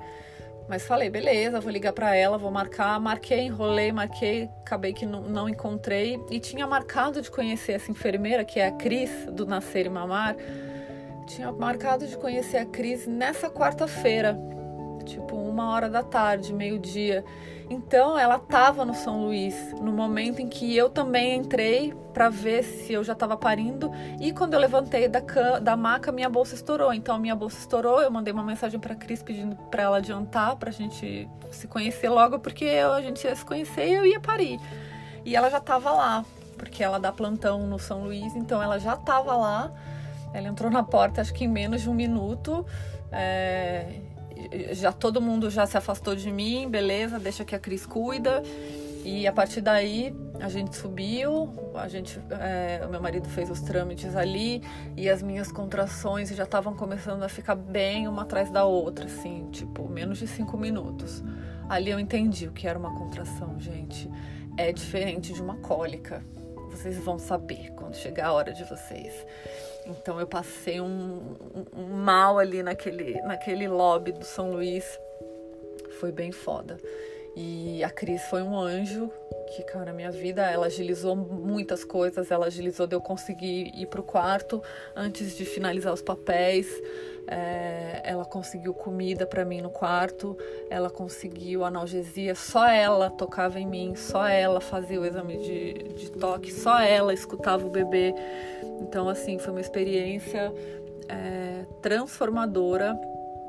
Mas 0.68 0.84
falei, 0.84 1.08
beleza, 1.08 1.60
vou 1.60 1.70
ligar 1.70 1.92
para 1.92 2.14
ela, 2.14 2.36
vou 2.36 2.50
marcar. 2.50 2.98
Marquei, 3.00 3.42
enrolei, 3.46 3.92
marquei, 3.92 4.50
acabei 4.60 4.92
que 4.92 5.06
não, 5.06 5.22
não, 5.22 5.48
encontrei. 5.48 6.18
E 6.30 6.40
tinha 6.40 6.66
marcado 6.66 7.22
de 7.22 7.30
conhecer 7.30 7.72
essa 7.72 7.90
enfermeira, 7.90 8.44
que 8.44 8.58
é 8.58 8.66
a 8.66 8.72
Cris, 8.72 9.10
do 9.32 9.46
Nascer 9.46 9.86
e 9.86 9.88
Mamar. 9.88 10.36
Tinha 11.26 11.52
marcado 11.52 12.06
de 12.06 12.16
conhecer 12.16 12.58
a 12.58 12.66
Cris 12.66 13.06
nessa 13.06 13.48
quarta-feira. 13.48 14.36
Tipo 15.06 15.36
uma 15.36 15.70
hora 15.70 15.88
da 15.88 16.02
tarde, 16.02 16.52
meio-dia. 16.52 17.24
Então 17.68 18.16
ela 18.18 18.36
estava 18.36 18.84
no 18.84 18.94
São 18.94 19.24
Luís 19.24 19.72
no 19.80 19.92
momento 19.92 20.40
em 20.40 20.48
que 20.48 20.76
eu 20.76 20.88
também 20.88 21.36
entrei 21.36 21.92
para 22.12 22.28
ver 22.28 22.62
se 22.62 22.92
eu 22.92 23.02
já 23.02 23.12
estava 23.12 23.36
parindo 23.36 23.90
e 24.20 24.32
quando 24.32 24.54
eu 24.54 24.60
levantei 24.60 25.08
da 25.08 25.20
da 25.60 25.76
maca 25.76 26.12
minha 26.12 26.28
bolsa 26.28 26.54
estourou. 26.54 26.92
Então 26.92 27.18
minha 27.18 27.34
bolsa 27.34 27.58
estourou, 27.58 28.00
eu 28.00 28.10
mandei 28.10 28.32
uma 28.32 28.44
mensagem 28.44 28.78
para 28.78 28.94
Cris 28.94 29.22
pedindo 29.22 29.56
para 29.70 29.82
ela 29.82 29.96
adiantar 29.96 30.56
para 30.56 30.70
a 30.70 30.72
gente 30.72 31.28
se 31.50 31.66
conhecer 31.66 32.08
logo 32.08 32.38
porque 32.38 32.66
a 32.66 33.00
gente 33.00 33.24
ia 33.26 33.34
se 33.34 33.44
conhecer 33.44 33.88
e 33.88 33.94
eu 33.94 34.06
ia 34.06 34.20
parir. 34.20 34.60
E 35.24 35.34
ela 35.34 35.50
já 35.50 35.58
estava 35.58 35.90
lá 35.90 36.24
porque 36.56 36.82
ela 36.82 36.98
dá 36.98 37.12
plantão 37.12 37.66
no 37.66 37.78
São 37.78 38.04
Luís, 38.04 38.34
então 38.34 38.62
ela 38.62 38.78
já 38.78 38.94
estava 38.94 39.36
lá. 39.36 39.72
Ela 40.32 40.48
entrou 40.48 40.70
na 40.70 40.82
porta 40.82 41.20
acho 41.20 41.32
que 41.32 41.44
em 41.44 41.48
menos 41.48 41.82
de 41.82 41.90
um 41.90 41.94
minuto. 41.94 42.64
É, 43.12 44.00
já 44.72 44.92
todo 44.92 45.20
mundo 45.20 45.50
já 45.50 45.66
se 45.66 45.76
afastou 45.76 46.14
de 46.14 46.30
mim, 46.30 46.68
beleza, 46.68 47.18
deixa 47.18 47.44
que 47.44 47.54
a 47.54 47.58
Cris 47.58 47.86
cuida. 47.86 48.42
E 49.04 49.24
a 49.24 49.32
partir 49.32 49.60
daí 49.60 50.12
a 50.40 50.48
gente 50.48 50.74
subiu, 50.74 51.70
a 51.76 51.86
gente, 51.86 52.20
é, 52.40 52.84
o 52.84 52.90
meu 52.90 53.00
marido 53.00 53.28
fez 53.28 53.48
os 53.48 53.60
trâmites 53.60 54.16
ali 54.16 54.60
e 54.96 55.08
as 55.08 55.22
minhas 55.22 55.52
contrações 55.52 56.28
já 56.30 56.42
estavam 56.42 56.74
começando 56.74 57.22
a 57.22 57.28
ficar 57.28 57.54
bem 57.54 58.08
uma 58.08 58.22
atrás 58.22 58.50
da 58.50 58.64
outra, 58.64 59.06
assim, 59.06 59.48
tipo 59.52 59.88
menos 59.88 60.18
de 60.18 60.26
cinco 60.26 60.58
minutos. 60.58 61.22
Ali 61.68 61.90
eu 61.90 62.00
entendi 62.00 62.48
o 62.48 62.52
que 62.52 62.66
era 62.66 62.76
uma 62.76 62.96
contração, 62.96 63.58
gente. 63.60 64.10
É 64.56 64.72
diferente 64.72 65.32
de 65.32 65.40
uma 65.40 65.56
cólica. 65.58 66.24
Vocês 66.70 66.98
vão 66.98 67.16
saber 67.18 67.70
quando 67.76 67.94
chegar 67.94 68.26
a 68.26 68.32
hora 68.32 68.52
de 68.52 68.64
vocês. 68.64 69.14
Então 69.86 70.18
eu 70.18 70.26
passei 70.26 70.80
um, 70.80 71.36
um, 71.74 71.84
mal 71.96 72.38
ali 72.38 72.62
naquele, 72.62 73.20
naquele 73.22 73.68
lobby 73.68 74.12
do 74.12 74.24
São 74.24 74.52
Luís. 74.52 74.84
Foi 76.00 76.10
bem 76.12 76.32
foda. 76.32 76.76
E 77.36 77.84
a 77.84 77.90
Cris 77.90 78.22
foi 78.30 78.42
um 78.42 78.58
anjo 78.58 79.10
que 79.54 79.62
caiu 79.62 79.84
na 79.84 79.92
minha 79.92 80.10
vida. 80.10 80.42
Ela 80.42 80.66
agilizou 80.66 81.14
muitas 81.14 81.84
coisas. 81.84 82.30
Ela 82.30 82.46
agilizou 82.46 82.86
de 82.86 82.96
eu 82.96 83.00
conseguir 83.00 83.72
ir 83.74 83.86
pro 83.86 84.02
quarto 84.02 84.62
antes 84.94 85.36
de 85.36 85.44
finalizar 85.44 85.92
os 85.92 86.00
papéis. 86.00 86.66
É, 87.28 88.00
ela 88.04 88.24
conseguiu 88.24 88.72
comida 88.72 89.26
para 89.26 89.44
mim 89.44 89.60
no 89.60 89.68
quarto. 89.68 90.36
Ela 90.70 90.88
conseguiu 90.88 91.62
analgesia. 91.62 92.34
Só 92.34 92.66
ela 92.66 93.10
tocava 93.10 93.60
em 93.60 93.66
mim. 93.66 93.94
Só 93.94 94.26
ela 94.26 94.60
fazia 94.60 94.98
o 94.98 95.04
exame 95.04 95.36
de, 95.36 95.72
de 95.94 96.10
toque. 96.12 96.50
Só 96.50 96.80
ela 96.80 97.12
escutava 97.12 97.66
o 97.66 97.70
bebê. 97.70 98.14
Então, 98.80 99.08
assim, 99.08 99.38
foi 99.38 99.52
uma 99.52 99.60
experiência 99.60 100.52
é, 101.08 101.64
transformadora. 101.82 102.98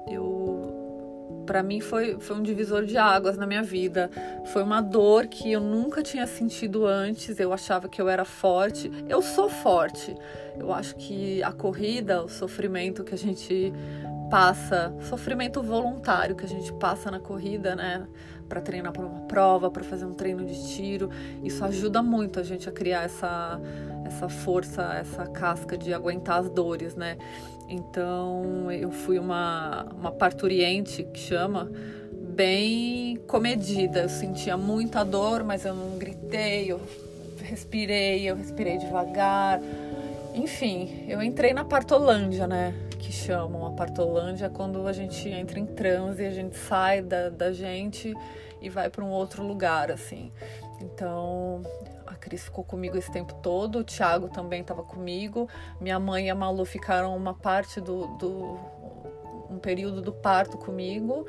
Eu 0.10 0.58
para 1.48 1.64
mim 1.64 1.80
foi, 1.80 2.20
foi 2.20 2.36
um 2.36 2.44
divisor 2.44 2.86
de 2.86 2.98
águas 2.98 3.38
na 3.38 3.48
minha 3.48 3.64
vida. 3.64 4.12
Foi 4.52 4.62
uma 4.62 4.82
dor 4.82 5.28
que 5.28 5.54
eu 5.54 5.62
nunca 5.62 6.04
tinha 6.04 6.28
sentido 6.28 6.86
antes. 6.86 7.40
Eu 7.40 7.54
achava 7.54 7.88
que 7.88 8.02
eu 8.02 8.10
era 8.10 8.26
forte. 8.26 8.92
Eu 9.08 9.22
sou 9.22 9.50
forte. 9.50 10.14
Eu 10.60 10.74
acho 10.74 10.96
que 10.96 11.42
a 11.42 11.52
corrida, 11.52 12.22
o 12.22 12.28
sofrimento 12.28 13.04
que 13.04 13.16
a 13.16 13.18
gente 13.18 13.74
passa, 14.30 14.94
sofrimento 15.02 15.62
voluntário 15.62 16.36
que 16.36 16.46
a 16.46 16.48
gente 16.48 16.72
passa 16.74 17.10
na 17.10 17.20
corrida, 17.20 17.76
né? 17.76 18.08
Para 18.48 18.62
treinar 18.62 18.94
para 18.94 19.06
uma 19.06 19.22
prova, 19.28 19.70
para 19.70 19.84
fazer 19.84 20.06
um 20.06 20.14
treino 20.14 20.46
de 20.46 20.74
tiro, 20.74 21.10
isso 21.44 21.64
ajuda 21.66 22.02
muito 22.02 22.40
a 22.40 22.44
gente 22.44 22.70
a 22.70 22.72
criar 22.72 23.04
essa, 23.04 23.60
essa 24.06 24.30
força, 24.30 24.84
essa 24.94 25.26
casca 25.26 25.78
de 25.78 25.94
aguentar 25.94 26.40
as 26.40 26.50
dores, 26.50 26.96
né? 26.96 27.18
Então 27.68 28.72
eu 28.72 28.92
fui 28.92 29.20
uma, 29.20 29.86
uma 30.00 30.12
parturiente 30.12 31.04
que 31.04 31.20
chama 31.20 31.70
bem 32.12 33.18
comedida. 33.28 34.02
Eu 34.02 34.10
sentia 34.10 34.56
muita 34.56 35.04
dor, 35.04 35.44
mas 35.44 35.66
eu 35.66 35.74
não 35.74 35.98
gritei, 35.98 36.72
eu 36.72 36.80
respirei, 37.44 38.30
eu 38.30 38.36
respirei 38.36 38.78
devagar. 38.78 39.60
Enfim, 40.34 41.06
eu 41.08 41.22
entrei 41.22 41.54
na 41.54 41.66
partolândia, 41.66 42.48
né? 42.48 42.87
Que 42.98 43.12
chamam 43.12 43.66
a 43.66 43.72
partolândia 43.72 44.50
quando 44.50 44.88
a 44.88 44.94
gente 44.94 45.30
entra 45.30 45.60
em 45.60 45.66
transe, 45.66 46.26
a 46.26 46.32
gente 46.32 46.56
sai 46.56 47.02
da, 47.02 47.30
da 47.30 47.52
gente 47.52 48.14
e 48.62 48.70
vai 48.70 48.90
para 48.90 49.04
um 49.04 49.12
outro 49.12 49.44
lugar, 49.44 49.92
assim. 49.92 50.32
Então, 50.82 51.64
Cris 52.28 52.44
ficou 52.44 52.64
comigo 52.64 52.98
esse 52.98 53.12
tempo 53.12 53.34
todo, 53.36 53.80
o 53.80 53.84
Thiago 53.84 54.28
também 54.28 54.62
estava 54.62 54.84
comigo, 54.84 55.48
minha 55.80 55.98
mãe 55.98 56.28
e 56.28 56.30
a 56.30 56.36
Malu 56.36 56.66
ficaram 56.66 57.16
uma 57.16 57.34
parte 57.34 57.80
do, 57.80 58.08
do 58.18 58.60
um 59.50 59.58
período 59.60 60.02
do 60.02 60.12
parto 60.12 60.58
comigo. 60.58 61.26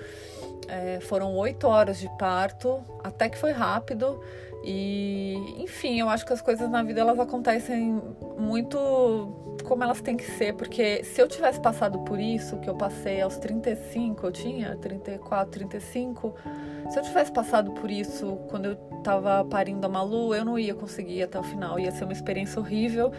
É, 0.67 1.01
foram 1.01 1.35
oito 1.37 1.67
horas 1.67 1.99
de 1.99 2.09
parto, 2.19 2.83
até 3.03 3.29
que 3.29 3.39
foi 3.39 3.53
rápido. 3.53 4.21
E, 4.65 5.37
enfim, 5.59 6.01
eu 6.01 6.09
acho 6.09 6.27
que 6.27 6.33
as 6.33 6.43
coisas 6.43 6.69
na 6.69 6.83
vida 6.83 7.01
elas 7.01 7.19
acontecem 7.19 8.03
muito 8.37 8.77
como 9.65 9.85
elas 9.85 10.01
têm 10.01 10.17
que 10.17 10.25
ser, 10.25 10.55
porque 10.55 11.05
se 11.05 11.21
eu 11.21 11.29
tivesse 11.29 11.61
passado 11.61 11.99
por 12.01 12.19
isso, 12.19 12.57
que 12.57 12.69
eu 12.69 12.75
passei 12.75 13.21
aos 13.21 13.37
35, 13.37 14.27
eu 14.27 14.33
tinha 14.33 14.77
34, 14.77 15.51
35, 15.51 16.35
se 16.91 16.99
eu 16.99 17.03
tivesse 17.03 17.31
passado 17.31 17.73
por 17.73 17.91
isso 17.91 18.39
quando 18.49 18.67
eu 18.67 18.77
tava 19.03 19.45
parindo 19.45 19.85
a 19.87 19.89
Malu, 19.89 20.35
eu 20.35 20.45
não 20.45 20.59
ia 20.59 20.75
conseguir 20.75 21.19
ir 21.19 21.23
até 21.25 21.39
o 21.39 21.43
final, 21.43 21.79
ia 21.79 21.93
ser 21.93 22.05
uma 22.05 22.13
experiência 22.13 22.59
horrível 22.59 23.13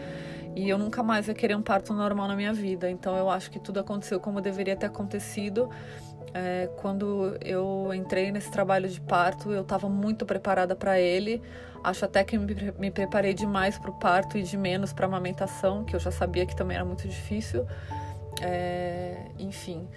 e 0.56 0.68
eu 0.68 0.78
nunca 0.78 1.04
mais 1.04 1.28
ia 1.28 1.34
querer 1.34 1.56
um 1.56 1.62
parto 1.62 1.94
normal 1.94 2.28
na 2.28 2.36
minha 2.36 2.54
vida. 2.54 2.90
Então 2.90 3.16
eu 3.16 3.30
acho 3.30 3.52
que 3.52 3.60
tudo 3.60 3.80
aconteceu 3.80 4.20
como 4.20 4.42
deveria 4.42 4.76
ter 4.76 4.88
acontecido. 4.88 5.70
É, 6.34 6.70
quando 6.78 7.38
eu 7.44 7.92
entrei 7.94 8.32
nesse 8.32 8.52
trabalho 8.52 8.88
de 8.88 9.02
parto, 9.02 9.52
eu 9.52 9.62
estava 9.62 9.90
muito 9.90 10.26
preparada 10.26 10.76
para 10.76 11.00
ele. 11.00 11.42
Acho 11.84 12.06
até 12.06 12.24
que 12.24 12.38
me, 12.38 12.74
me 12.78 12.92
preparei 12.92 13.34
demais 13.34 13.78
para 13.78 13.90
o 13.90 13.94
parto 13.94 14.38
e 14.38 14.44
de 14.44 14.58
menos 14.58 14.94
para 14.94 15.06
a 15.06 15.08
amamentação, 15.08 15.84
que 15.84 15.96
eu 15.96 16.00
já 16.00 16.12
sabia 16.12 16.46
que 16.46 16.56
também 16.56 16.76
era 16.76 16.86
muito 16.86 17.08
difícil. 17.08 17.66
É, 18.42 19.26
enfim, 19.38 19.88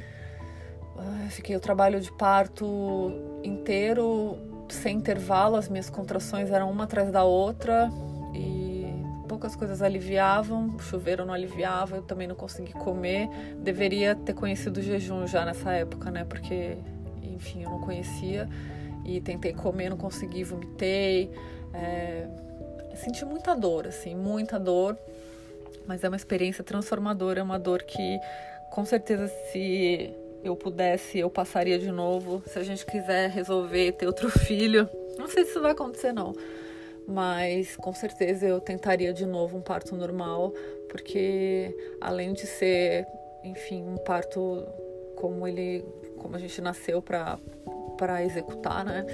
fiquei 1.30 1.56
o 1.56 1.60
trabalho 1.60 2.00
de 2.00 2.10
parto 2.12 3.12
inteiro 3.42 4.38
sem 4.68 4.96
intervalo, 4.96 5.56
as 5.56 5.68
minhas 5.68 5.90
contrações 5.90 6.50
eram 6.50 6.70
uma 6.70 6.84
atrás 6.84 7.10
da 7.10 7.24
outra 7.24 7.90
poucas 9.32 9.56
coisas 9.56 9.80
aliviavam, 9.80 10.76
o 10.76 10.78
chuveiro 10.78 11.24
não 11.24 11.32
aliviava, 11.32 11.96
eu 11.96 12.02
também 12.02 12.28
não 12.28 12.34
consegui 12.34 12.74
comer. 12.74 13.30
Deveria 13.56 14.14
ter 14.14 14.34
conhecido 14.34 14.76
o 14.76 14.82
jejum 14.82 15.26
já 15.26 15.42
nessa 15.42 15.72
época, 15.72 16.10
né? 16.10 16.22
Porque, 16.22 16.76
enfim, 17.22 17.62
eu 17.62 17.70
não 17.70 17.80
conhecia 17.80 18.46
e 19.06 19.22
tentei 19.22 19.54
comer, 19.54 19.88
não 19.88 19.96
consegui, 19.96 20.44
vomitei. 20.44 21.30
É... 21.72 22.28
Senti 22.94 23.24
muita 23.24 23.54
dor, 23.56 23.86
assim, 23.86 24.14
muita 24.14 24.60
dor, 24.60 24.98
mas 25.86 26.04
é 26.04 26.08
uma 26.08 26.16
experiência 26.16 26.62
transformadora, 26.62 27.40
é 27.40 27.42
uma 27.42 27.58
dor 27.58 27.84
que 27.84 28.20
com 28.70 28.84
certeza 28.84 29.28
se 29.50 30.14
eu 30.44 30.54
pudesse, 30.54 31.20
eu 31.20 31.30
passaria 31.30 31.78
de 31.78 31.90
novo. 31.90 32.42
Se 32.46 32.58
a 32.58 32.62
gente 32.62 32.84
quiser 32.84 33.30
resolver 33.30 33.92
ter 33.92 34.06
outro 34.06 34.28
filho, 34.44 34.86
não 35.16 35.26
sei 35.26 35.44
se 35.44 35.52
isso 35.52 35.62
vai 35.62 35.72
acontecer 35.72 36.12
não, 36.12 36.34
mas 37.06 37.76
com 37.76 37.92
certeza 37.92 38.46
eu 38.46 38.60
tentaria 38.60 39.12
de 39.12 39.26
novo 39.26 39.56
um 39.56 39.62
parto 39.62 39.94
normal, 39.96 40.52
porque 40.88 41.76
além 42.00 42.32
de 42.32 42.46
ser, 42.46 43.06
enfim, 43.44 43.82
um 43.82 43.96
parto 43.96 44.66
como 45.16 45.46
ele, 45.46 45.84
como 46.18 46.36
a 46.36 46.38
gente 46.38 46.60
nasceu 46.60 47.00
para 47.00 47.38
para 47.96 48.24
executar, 48.24 48.84
né? 48.84 49.06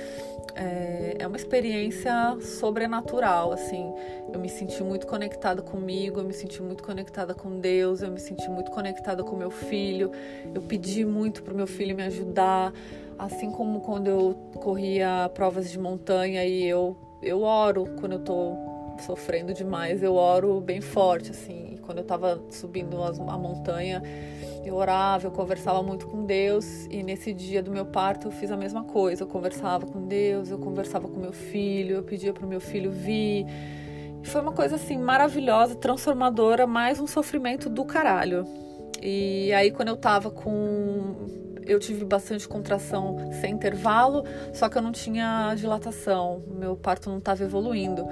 É, 0.55 1.17
é, 1.19 1.27
uma 1.27 1.37
experiência 1.37 2.13
sobrenatural, 2.41 3.53
assim. 3.53 3.93
Eu 4.33 4.41
me 4.41 4.49
senti 4.49 4.83
muito 4.83 5.07
conectada 5.07 5.61
comigo, 5.61 6.21
eu 6.21 6.25
me 6.25 6.33
senti 6.33 6.63
muito 6.63 6.83
conectada 6.83 7.35
com 7.35 7.61
Deus, 7.61 8.01
eu 8.01 8.11
me 8.11 8.19
senti 8.19 8.49
muito 8.49 8.71
conectada 8.71 9.23
com 9.23 9.37
meu 9.37 9.51
filho. 9.51 10.11
Eu 10.55 10.63
pedi 10.63 11.05
muito 11.05 11.43
para 11.43 11.53
o 11.53 11.57
meu 11.57 11.67
filho 11.67 11.95
me 11.95 12.03
ajudar, 12.05 12.73
assim 13.19 13.51
como 13.51 13.81
quando 13.81 14.09
eu 14.09 14.35
corria 14.55 15.31
provas 15.35 15.71
de 15.71 15.79
montanha 15.79 16.45
e 16.45 16.65
eu 16.65 16.97
eu 17.23 17.43
oro 17.43 17.87
quando 17.99 18.13
eu 18.13 18.19
tô 18.21 18.57
sofrendo 19.01 19.55
demais, 19.55 20.03
eu 20.03 20.15
oro 20.15 20.61
bem 20.61 20.81
forte, 20.81 21.31
assim. 21.31 21.75
E 21.75 21.79
quando 21.79 21.99
eu 21.99 22.05
tava 22.05 22.43
subindo 22.51 23.03
a 23.03 23.39
montanha, 23.39 24.03
eu 24.65 24.75
orava, 24.75 25.27
eu 25.27 25.31
conversava 25.31 25.83
muito 25.83 26.07
com 26.07 26.25
Deus 26.25 26.87
e 26.91 27.03
nesse 27.03 27.33
dia 27.33 27.63
do 27.63 27.71
meu 27.71 27.87
parto 27.87 28.29
eu 28.29 28.33
fiz 28.33 28.51
a 28.51 28.57
mesma 28.57 28.85
coisa. 28.85 29.23
Eu 29.23 29.27
conversava 29.27 29.87
com 29.87 30.07
Deus, 30.07 30.51
eu 30.51 30.59
conversava 30.59 31.09
com 31.09 31.19
meu 31.19 31.33
filho, 31.33 31.97
eu 31.97 32.03
pedia 32.03 32.33
para 32.33 32.45
o 32.45 32.49
meu 32.49 32.61
filho 32.61 32.91
vir. 32.91 33.47
E 34.23 34.27
foi 34.27 34.41
uma 34.41 34.53
coisa 34.53 34.77
assim 34.77 34.99
maravilhosa, 34.99 35.75
transformadora, 35.75 36.67
mais 36.67 37.01
um 37.01 37.07
sofrimento 37.07 37.69
do 37.69 37.85
caralho. 37.85 38.45
E 39.01 39.53
aí 39.53 39.71
quando 39.71 39.89
eu 39.89 39.97
tava 39.97 40.31
com 40.31 41.48
eu 41.69 41.79
tive 41.79 42.05
bastante 42.05 42.49
contração 42.49 43.17
sem 43.41 43.55
intervalo, 43.55 44.25
só 44.53 44.69
que 44.69 44.79
eu 44.79 44.83
não 44.83 44.91
tinha 44.91 45.55
dilatação, 45.55 46.43
meu 46.49 46.75
parto 46.77 47.11
não 47.11 47.19
estava 47.19 47.45
evoluindo. 47.45 48.07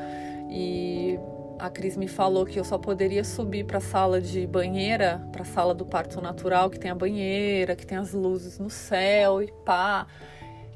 E 0.51 1.19
a 1.59 1.71
Cris 1.71 1.97
me 1.97 2.07
falou 2.07 2.45
que 2.45 2.61
eu 2.61 2.65
só 2.65 2.77
poderia 2.79 3.25
subir 3.25 3.65
para 3.65 3.79
a 3.79 3.81
sala 3.81 4.21
de 4.21 4.47
banheira, 4.47 5.27
para 5.33 5.43
a 5.43 5.45
sala 5.45 5.75
do 5.75 5.87
parto 5.87 6.21
natural, 6.21 6.69
que 6.69 6.79
tem 6.79 6.91
a 6.91 6.95
banheira, 6.95 7.75
que 7.75 7.87
tem 7.87 7.97
as 7.97 8.13
luzes 8.13 8.59
no 8.59 8.69
céu 8.69 9.43
e 9.43 9.51
pá, 9.65 10.07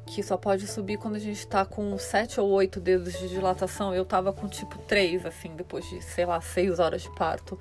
que 0.07 0.23
só 0.23 0.37
pode 0.37 0.67
subir 0.67 0.97
quando 0.97 1.17
a 1.17 1.21
gente 1.21 1.47
tá 1.47 1.65
com 1.65 1.97
sete 1.99 2.41
ou 2.41 2.49
oito 2.51 2.81
dedos 2.81 3.13
de 3.19 3.29
dilatação. 3.29 3.95
Eu 3.95 4.05
tava 4.05 4.33
com 4.33 4.49
tipo 4.49 4.79
três, 4.79 5.25
assim, 5.27 5.55
depois 5.55 5.89
de, 5.89 6.03
sei 6.03 6.25
lá, 6.25 6.41
seis 6.41 6.79
horas 6.79 7.03
de 7.03 7.15
parto. 7.15 7.59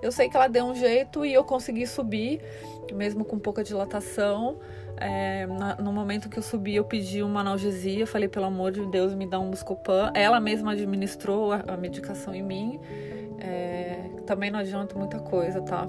Eu 0.00 0.12
sei 0.12 0.28
que 0.28 0.36
ela 0.36 0.48
deu 0.48 0.64
um 0.64 0.74
jeito 0.74 1.24
e 1.24 1.32
eu 1.32 1.44
consegui 1.44 1.86
subir, 1.86 2.40
mesmo 2.92 3.24
com 3.24 3.38
pouca 3.38 3.62
dilatação. 3.64 4.58
É, 5.00 5.46
no 5.80 5.92
momento 5.92 6.28
que 6.28 6.38
eu 6.38 6.42
subi, 6.42 6.74
eu 6.74 6.84
pedi 6.84 7.22
uma 7.22 7.40
analgesia. 7.40 8.06
Falei, 8.06 8.28
pelo 8.28 8.46
amor 8.46 8.72
de 8.72 8.84
Deus, 8.86 9.14
me 9.14 9.26
dá 9.26 9.38
um 9.38 9.50
Buscopan. 9.50 10.10
Ela 10.14 10.40
mesma 10.40 10.72
administrou 10.72 11.52
a, 11.52 11.64
a 11.68 11.76
medicação 11.76 12.34
em 12.34 12.42
mim. 12.42 12.80
É, 13.40 14.00
também 14.26 14.50
não 14.50 14.58
adianta 14.58 14.98
muita 14.98 15.18
coisa, 15.20 15.60
tá? 15.60 15.86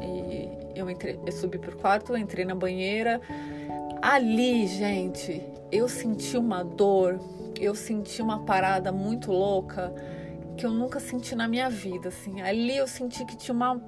E 0.00 0.48
eu, 0.78 0.88
entrei, 0.88 1.18
eu 1.24 1.32
subi 1.32 1.58
pro 1.58 1.76
quarto, 1.76 2.16
entrei 2.16 2.44
na 2.44 2.54
banheira. 2.54 3.20
Ali, 4.00 4.66
gente, 4.68 5.42
eu 5.72 5.88
senti 5.88 6.36
uma 6.36 6.62
dor, 6.62 7.18
eu 7.58 7.74
senti 7.74 8.22
uma 8.22 8.44
parada 8.44 8.92
muito 8.92 9.32
louca 9.32 9.92
que 10.58 10.66
eu 10.66 10.72
nunca 10.72 10.98
senti 10.98 11.36
na 11.36 11.46
minha 11.46 11.70
vida, 11.70 12.08
assim. 12.08 12.42
Ali 12.42 12.76
eu 12.76 12.88
senti 12.88 13.24
que 13.24 13.36
tinha 13.36 13.54
uma, 13.54 13.80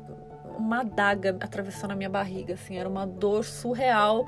uma 0.57 0.81
adaga 0.81 1.37
atravessando 1.41 1.91
a 1.91 1.97
minha 1.97 2.09
barriga, 2.09 2.55
assim, 2.55 2.79
era 2.79 2.89
uma 2.89 3.05
dor 3.05 3.45
surreal. 3.45 4.27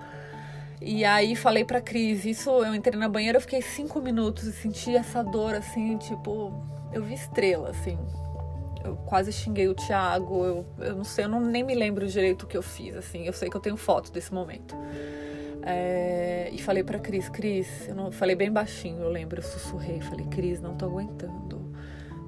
E 0.81 1.05
aí 1.05 1.37
falei 1.37 1.65
pra 1.65 1.81
Cris, 1.81 2.25
isso 2.25 2.51
eu 2.51 2.75
entrei 2.75 2.99
na 2.99 3.09
banheira, 3.09 3.37
eu 3.37 3.41
fiquei 3.41 3.63
cinco 3.63 4.01
minutos 4.01 4.45
e 4.45 4.53
senti 4.53 4.97
essa 4.97 5.23
dor, 5.23 5.55
assim, 5.55 5.97
tipo, 5.97 6.53
eu 6.93 7.05
vi 7.05 7.15
estrela, 7.15 7.71
assim. 7.71 7.97
Eu 8.85 8.97
quase 8.97 9.31
xinguei 9.33 9.69
o 9.69 9.75
Thiago, 9.75 10.45
eu, 10.45 10.67
eu 10.81 10.97
não 10.97 11.05
sei, 11.05 11.27
eu 11.27 11.29
não, 11.29 11.39
nem 11.39 11.63
me 11.63 11.77
lembro 11.77 12.05
direito 12.09 12.43
o 12.43 12.47
que 12.49 12.57
eu 12.57 12.63
fiz, 12.63 12.97
assim, 12.97 13.25
eu 13.25 13.33
sei 13.33 13.49
que 13.49 13.57
eu 13.57 13.61
tenho 13.61 13.77
foto 13.77 14.11
desse 14.11 14.35
momento. 14.35 14.77
É, 15.63 16.51
e 16.51 16.59
falei 16.59 16.83
pra 16.83 16.99
Cris, 16.99 17.29
Cris, 17.29 17.87
eu 17.87 17.95
não, 17.95 18.11
falei 18.11 18.35
bem 18.35 18.51
baixinho, 18.51 19.01
eu 19.01 19.09
lembro, 19.09 19.39
eu 19.39 19.45
sussurrei, 19.45 20.01
falei, 20.01 20.27
Cris, 20.27 20.61
não 20.61 20.75
tô 20.75 20.87
aguentando 20.87 21.62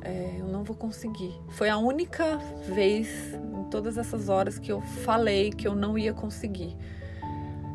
é, 0.05 0.37
eu 0.39 0.47
não 0.47 0.63
vou 0.63 0.77
conseguir. 0.77 1.35
Foi 1.51 1.69
a 1.69 1.79
única 1.79 2.37
vez 2.69 3.09
em 3.35 3.65
todas 3.71 3.97
essas 3.97 4.29
horas 4.29 4.59
que 4.59 4.71
eu 4.71 4.81
falei 4.81 5.51
que 5.51 5.67
eu 5.67 5.75
não 5.75 5.97
ia 5.97 6.13
conseguir. 6.13 6.77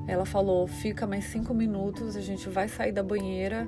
Ela 0.08 0.26
falou: 0.26 0.68
fica 0.68 1.06
mais 1.08 1.26
cinco 1.26 1.54
minutos, 1.54 2.16
a 2.16 2.22
gente 2.22 2.48
vai 2.48 2.68
sair 2.68 2.92
da 2.92 3.04
banheira 3.04 3.68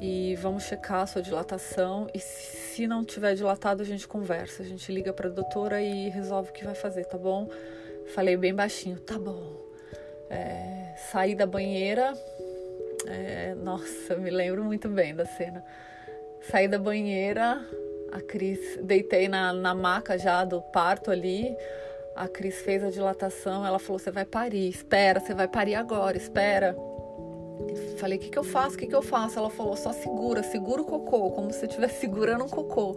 e 0.00 0.36
vamos 0.36 0.64
checar 0.64 1.02
a 1.02 1.06
sua 1.06 1.22
dilatação. 1.22 2.08
E 2.12 2.18
se 2.18 2.86
não 2.86 3.04
tiver 3.04 3.34
dilatado, 3.34 3.82
a 3.82 3.86
gente 3.86 4.06
conversa. 4.06 4.62
A 4.62 4.66
gente 4.66 4.90
liga 4.92 5.12
para 5.12 5.28
a 5.28 5.32
doutora 5.32 5.80
e 5.80 6.08
resolve 6.10 6.50
o 6.50 6.52
que 6.52 6.64
vai 6.64 6.74
fazer, 6.74 7.04
tá 7.04 7.16
bom? 7.16 7.48
Falei 8.14 8.36
bem 8.36 8.54
baixinho: 8.54 8.98
tá 8.98 9.18
bom. 9.18 9.64
É, 10.28 10.94
saí 11.10 11.34
da 11.34 11.46
banheira. 11.46 12.12
É, 13.06 13.54
nossa, 13.54 14.16
me 14.16 14.30
lembro 14.30 14.64
muito 14.64 14.88
bem 14.88 15.14
da 15.14 15.26
cena. 15.26 15.64
Saí 16.50 16.68
da 16.68 16.78
banheira, 16.78 17.64
a 18.14 18.20
Cris, 18.20 18.78
deitei 18.80 19.26
na, 19.26 19.52
na 19.52 19.74
maca 19.74 20.16
já 20.16 20.44
do 20.44 20.62
parto 20.62 21.10
ali. 21.10 21.56
A 22.14 22.28
Cris 22.28 22.60
fez 22.60 22.84
a 22.84 22.88
dilatação, 22.88 23.66
ela 23.66 23.80
falou: 23.80 23.98
Você 23.98 24.12
vai 24.12 24.24
parir, 24.24 24.68
espera, 24.68 25.18
você 25.18 25.34
vai 25.34 25.48
parir 25.48 25.74
agora, 25.74 26.16
espera. 26.16 26.76
Falei: 27.98 28.16
O 28.16 28.20
que, 28.20 28.30
que 28.30 28.38
eu 28.38 28.44
faço? 28.44 28.76
O 28.76 28.78
que, 28.78 28.86
que 28.86 28.94
eu 28.94 29.02
faço? 29.02 29.36
Ela 29.36 29.50
falou: 29.50 29.76
Só 29.76 29.92
segura, 29.92 30.44
segura 30.44 30.82
o 30.82 30.84
cocô, 30.84 31.32
como 31.32 31.52
se 31.52 31.66
estivesse 31.66 31.98
segurando 32.06 32.44
um 32.44 32.48
cocô. 32.48 32.96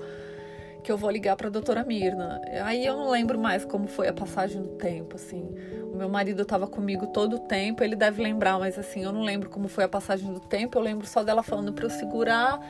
Que 0.84 0.92
eu 0.92 0.98
vou 0.98 1.10
ligar 1.10 1.36
para 1.36 1.48
a 1.48 1.50
doutora 1.50 1.84
Mirna. 1.84 2.40
Aí 2.64 2.86
eu 2.86 2.96
não 2.96 3.10
lembro 3.10 3.40
mais 3.40 3.66
como 3.66 3.88
foi 3.88 4.08
a 4.08 4.14
passagem 4.14 4.62
do 4.62 4.70
tempo, 4.70 5.16
assim. 5.16 5.50
O 5.92 5.98
meu 5.98 6.08
marido 6.08 6.44
estava 6.44 6.68
comigo 6.68 7.08
todo 7.08 7.38
o 7.38 7.40
tempo, 7.40 7.84
ele 7.84 7.96
deve 7.96 8.22
lembrar, 8.22 8.60
mas 8.60 8.78
assim, 8.78 9.04
eu 9.04 9.12
não 9.12 9.24
lembro 9.24 9.50
como 9.50 9.68
foi 9.68 9.84
a 9.84 9.90
passagem 9.90 10.32
do 10.32 10.40
tempo. 10.40 10.78
Eu 10.78 10.84
lembro 10.84 11.08
só 11.08 11.24
dela 11.24 11.42
falando 11.42 11.74
para 11.74 11.86
eu 11.86 11.90
segurar 11.90 12.62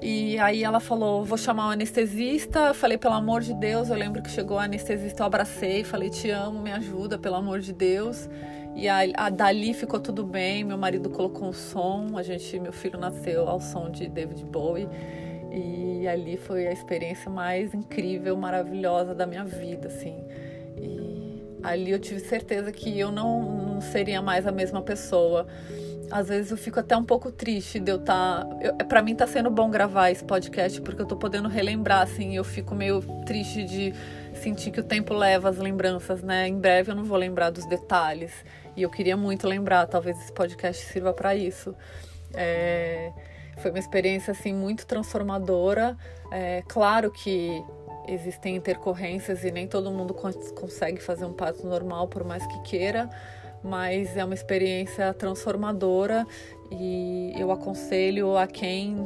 e 0.00 0.38
aí 0.38 0.62
ela 0.62 0.80
falou: 0.80 1.24
vou 1.24 1.38
chamar 1.38 1.68
o 1.68 1.70
anestesista. 1.70 2.60
Eu 2.60 2.74
falei, 2.74 2.98
pelo 2.98 3.14
amor 3.14 3.40
de 3.40 3.54
Deus. 3.54 3.88
Eu 3.88 3.96
lembro 3.96 4.22
que 4.22 4.30
chegou 4.30 4.56
o 4.56 4.60
anestesista, 4.60 5.22
eu 5.22 5.26
abracei, 5.26 5.84
falei, 5.84 6.10
te 6.10 6.30
amo, 6.30 6.60
me 6.60 6.72
ajuda, 6.72 7.18
pelo 7.18 7.36
amor 7.36 7.60
de 7.60 7.72
Deus. 7.72 8.28
E 8.74 8.88
a, 8.88 8.98
a, 9.14 9.30
dali 9.30 9.72
ficou 9.72 9.98
tudo 9.98 10.22
bem. 10.24 10.62
Meu 10.64 10.76
marido 10.76 11.08
colocou 11.08 11.48
um 11.48 11.52
som. 11.52 12.16
A 12.16 12.22
gente, 12.22 12.58
meu 12.60 12.72
filho 12.72 12.98
nasceu 12.98 13.48
ao 13.48 13.60
som 13.60 13.90
de 13.90 14.06
David 14.08 14.44
Bowie. 14.44 14.88
E 15.50 16.06
ali 16.06 16.36
foi 16.36 16.66
a 16.66 16.72
experiência 16.72 17.30
mais 17.30 17.72
incrível, 17.72 18.36
maravilhosa 18.36 19.14
da 19.14 19.26
minha 19.26 19.44
vida, 19.44 19.88
assim. 19.88 20.22
E 20.78 21.42
ali 21.62 21.90
eu 21.90 21.98
tive 21.98 22.20
certeza 22.20 22.70
que 22.70 22.98
eu 22.98 23.10
não, 23.10 23.66
não 23.66 23.80
seria 23.80 24.20
mais 24.20 24.46
a 24.46 24.52
mesma 24.52 24.82
pessoa 24.82 25.46
às 26.10 26.28
vezes 26.28 26.50
eu 26.50 26.56
fico 26.56 26.78
até 26.80 26.96
um 26.96 27.04
pouco 27.04 27.30
triste 27.30 27.78
de 27.80 27.90
eu 27.90 27.96
estar. 27.96 28.44
Tá, 28.44 28.84
para 28.84 29.02
mim 29.02 29.14
tá 29.14 29.26
sendo 29.26 29.50
bom 29.50 29.70
gravar 29.70 30.10
esse 30.10 30.24
podcast 30.24 30.80
porque 30.80 31.02
eu 31.02 31.06
tô 31.06 31.16
podendo 31.16 31.48
relembrar, 31.48 32.02
assim. 32.02 32.36
Eu 32.36 32.44
fico 32.44 32.74
meio 32.74 33.00
triste 33.24 33.64
de 33.64 33.94
sentir 34.34 34.70
que 34.70 34.80
o 34.80 34.84
tempo 34.84 35.14
leva 35.14 35.48
as 35.48 35.58
lembranças, 35.58 36.22
né? 36.22 36.48
Em 36.48 36.58
breve 36.58 36.92
eu 36.92 36.94
não 36.94 37.04
vou 37.04 37.16
lembrar 37.16 37.50
dos 37.50 37.66
detalhes. 37.66 38.32
E 38.76 38.82
eu 38.82 38.90
queria 38.90 39.16
muito 39.16 39.46
lembrar, 39.46 39.86
talvez 39.86 40.18
esse 40.20 40.32
podcast 40.32 40.84
sirva 40.84 41.12
para 41.12 41.34
isso. 41.34 41.74
É, 42.34 43.10
foi 43.58 43.70
uma 43.70 43.78
experiência, 43.78 44.32
assim, 44.32 44.52
muito 44.52 44.86
transformadora. 44.86 45.96
É, 46.30 46.62
claro 46.68 47.10
que 47.10 47.62
existem 48.06 48.56
intercorrências 48.56 49.42
e 49.42 49.50
nem 49.50 49.66
todo 49.66 49.90
mundo 49.90 50.14
consegue 50.14 51.02
fazer 51.02 51.24
um 51.24 51.32
parto 51.32 51.66
normal, 51.66 52.06
por 52.06 52.22
mais 52.22 52.46
que 52.46 52.62
queira 52.62 53.10
mas 53.66 54.16
é 54.16 54.24
uma 54.24 54.34
experiência 54.34 55.12
transformadora 55.12 56.26
e 56.70 57.32
eu 57.36 57.50
aconselho 57.50 58.36
a 58.36 58.46
quem 58.46 58.96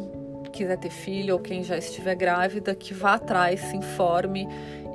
quiser 0.53 0.77
ter 0.77 0.91
filho 0.91 1.35
ou 1.35 1.41
quem 1.41 1.63
já 1.63 1.79
estiver 1.79 2.15
grávida 2.15 2.75
que 2.75 2.93
vá 2.93 3.15
atrás, 3.15 3.61
se 3.61 3.77
informe 3.77 4.47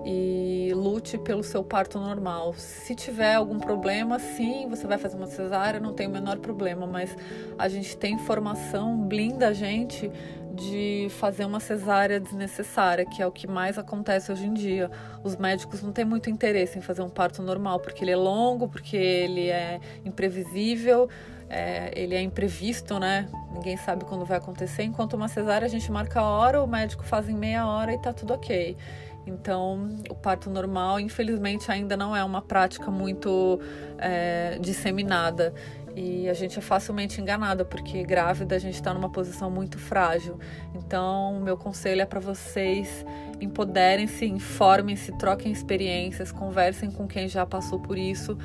e 0.06 0.72
lute 0.76 1.18
pelo 1.18 1.44
seu 1.44 1.64
parto 1.64 2.00
normal. 2.00 2.54
Se 2.54 2.94
tiver 2.94 3.34
algum 3.34 3.60
problema, 3.60 4.20
sim, 4.20 4.68
você 4.70 4.86
vai 4.86 5.00
fazer 5.00 5.18
uma 5.18 5.26
cesárea, 5.26 5.80
não 5.80 5.94
tem 5.94 6.06
o 6.06 6.12
menor 6.12 6.38
problema, 6.38 6.86
mas 6.86 7.18
a 7.58 7.68
gente 7.68 7.98
tem 7.98 8.14
informação, 8.14 8.96
blinda 8.96 9.48
a 9.48 9.54
gente 9.54 10.12
de 10.54 11.08
fazer 11.10 11.44
uma 11.44 11.60
cesárea 11.60 12.20
desnecessária, 12.20 13.04
que 13.04 13.22
é 13.22 13.28
o 13.28 13.32
que 13.32 13.48
mais 13.48 13.80
acontece 13.80 14.32
hoje 14.32 14.46
em 14.46 14.54
dia. 14.54 14.92
Os 15.24 15.36
médicos 15.36 15.82
não 15.82 15.92
têm 15.92 16.06
muito 16.06 16.30
interesse 16.30 16.78
em 16.78 16.82
fazer 16.82 17.02
um 17.02 17.10
parto 17.10 17.42
normal, 17.42 17.80
porque 17.80 18.04
ele 18.04 18.12
é 18.12 18.16
longo, 18.16 18.68
porque 18.70 18.96
ele 18.96 19.50
é 19.50 19.82
imprevisível, 20.06 21.10
é, 21.50 21.92
ele 21.96 22.16
é 22.16 22.22
imprevisto, 22.22 23.00
né? 23.00 23.28
Ninguém 23.52 23.76
sabe 23.76 24.06
quando 24.06 24.24
vai 24.24 24.38
acontecer. 24.38 24.84
Enquanto 24.84 25.14
uma 25.14 25.28
cesárea 25.28 25.66
a 25.66 25.70
gente 25.70 25.92
marca 25.92 26.22
a 26.22 26.24
hora, 26.24 26.64
o 26.64 26.68
médico 26.68 27.04
faz 27.04 27.28
em 27.28 27.36
meia 27.36 27.68
hora 27.68 27.94
e 27.94 27.98
tá 27.98 28.14
tudo 28.14 28.34
ok. 28.34 28.78
Então, 29.28 29.90
o 30.10 30.16
parto 30.16 30.50
normal, 30.50 31.00
infelizmente, 31.00 31.72
ainda 31.72 31.98
não 31.98 32.16
é 32.16 32.24
uma 32.24 32.42
prática 32.42 32.92
muito 32.92 33.60
é, 33.98 34.58
disseminada. 34.62 35.54
E 35.96 36.28
a 36.28 36.34
gente 36.34 36.60
é 36.60 36.62
facilmente 36.62 37.22
enganada, 37.22 37.64
porque 37.64 38.04
grávida 38.04 38.56
a 38.56 38.60
gente 38.60 38.76
está 38.76 38.94
numa 38.94 39.10
posição 39.10 39.50
muito 39.50 39.80
frágil. 39.80 40.38
Então, 40.76 41.40
meu 41.40 41.58
conselho 41.58 42.02
é 42.02 42.06
para 42.06 42.20
vocês 42.20 43.06
empoderem-se, 43.40 44.26
informem-se, 44.26 45.18
troquem 45.18 45.52
experiências, 45.52 46.32
conversem 46.32 46.92
com 46.92 47.08
quem 47.08 47.28
já 47.28 47.46
passou 47.46 47.80
por 47.80 47.98
isso, 47.98 48.38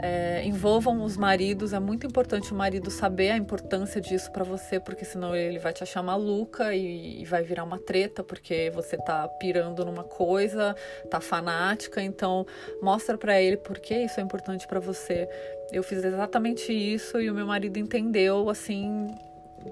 é, 0.00 0.42
envolvam 0.44 1.02
os 1.02 1.16
maridos. 1.16 1.72
É 1.72 1.80
muito 1.80 2.06
importante 2.06 2.52
o 2.52 2.56
marido 2.56 2.90
saber 2.90 3.30
a 3.30 3.36
importância 3.36 4.00
disso 4.00 4.30
para 4.30 4.44
você, 4.44 4.78
porque 4.78 5.04
senão 5.04 5.34
ele 5.34 5.58
vai 5.58 5.72
te 5.72 5.82
achar 5.82 6.02
maluca 6.02 6.74
e, 6.74 7.22
e 7.22 7.24
vai 7.24 7.42
virar 7.42 7.64
uma 7.64 7.78
treta, 7.78 8.22
porque 8.22 8.70
você 8.74 8.96
tá 8.96 9.26
pirando 9.40 9.84
numa 9.84 10.04
coisa, 10.04 10.74
tá 11.10 11.20
fanática. 11.20 12.02
Então, 12.02 12.46
mostra 12.82 13.16
para 13.16 13.40
ele 13.40 13.56
por 13.56 13.78
que 13.78 13.94
isso 13.94 14.20
é 14.20 14.22
importante 14.22 14.66
para 14.66 14.80
você. 14.80 15.28
Eu 15.72 15.82
fiz 15.82 16.02
exatamente 16.02 16.72
isso 16.72 17.20
e 17.20 17.30
o 17.30 17.34
meu 17.34 17.46
marido 17.46 17.78
entendeu 17.78 18.48
assim 18.48 19.08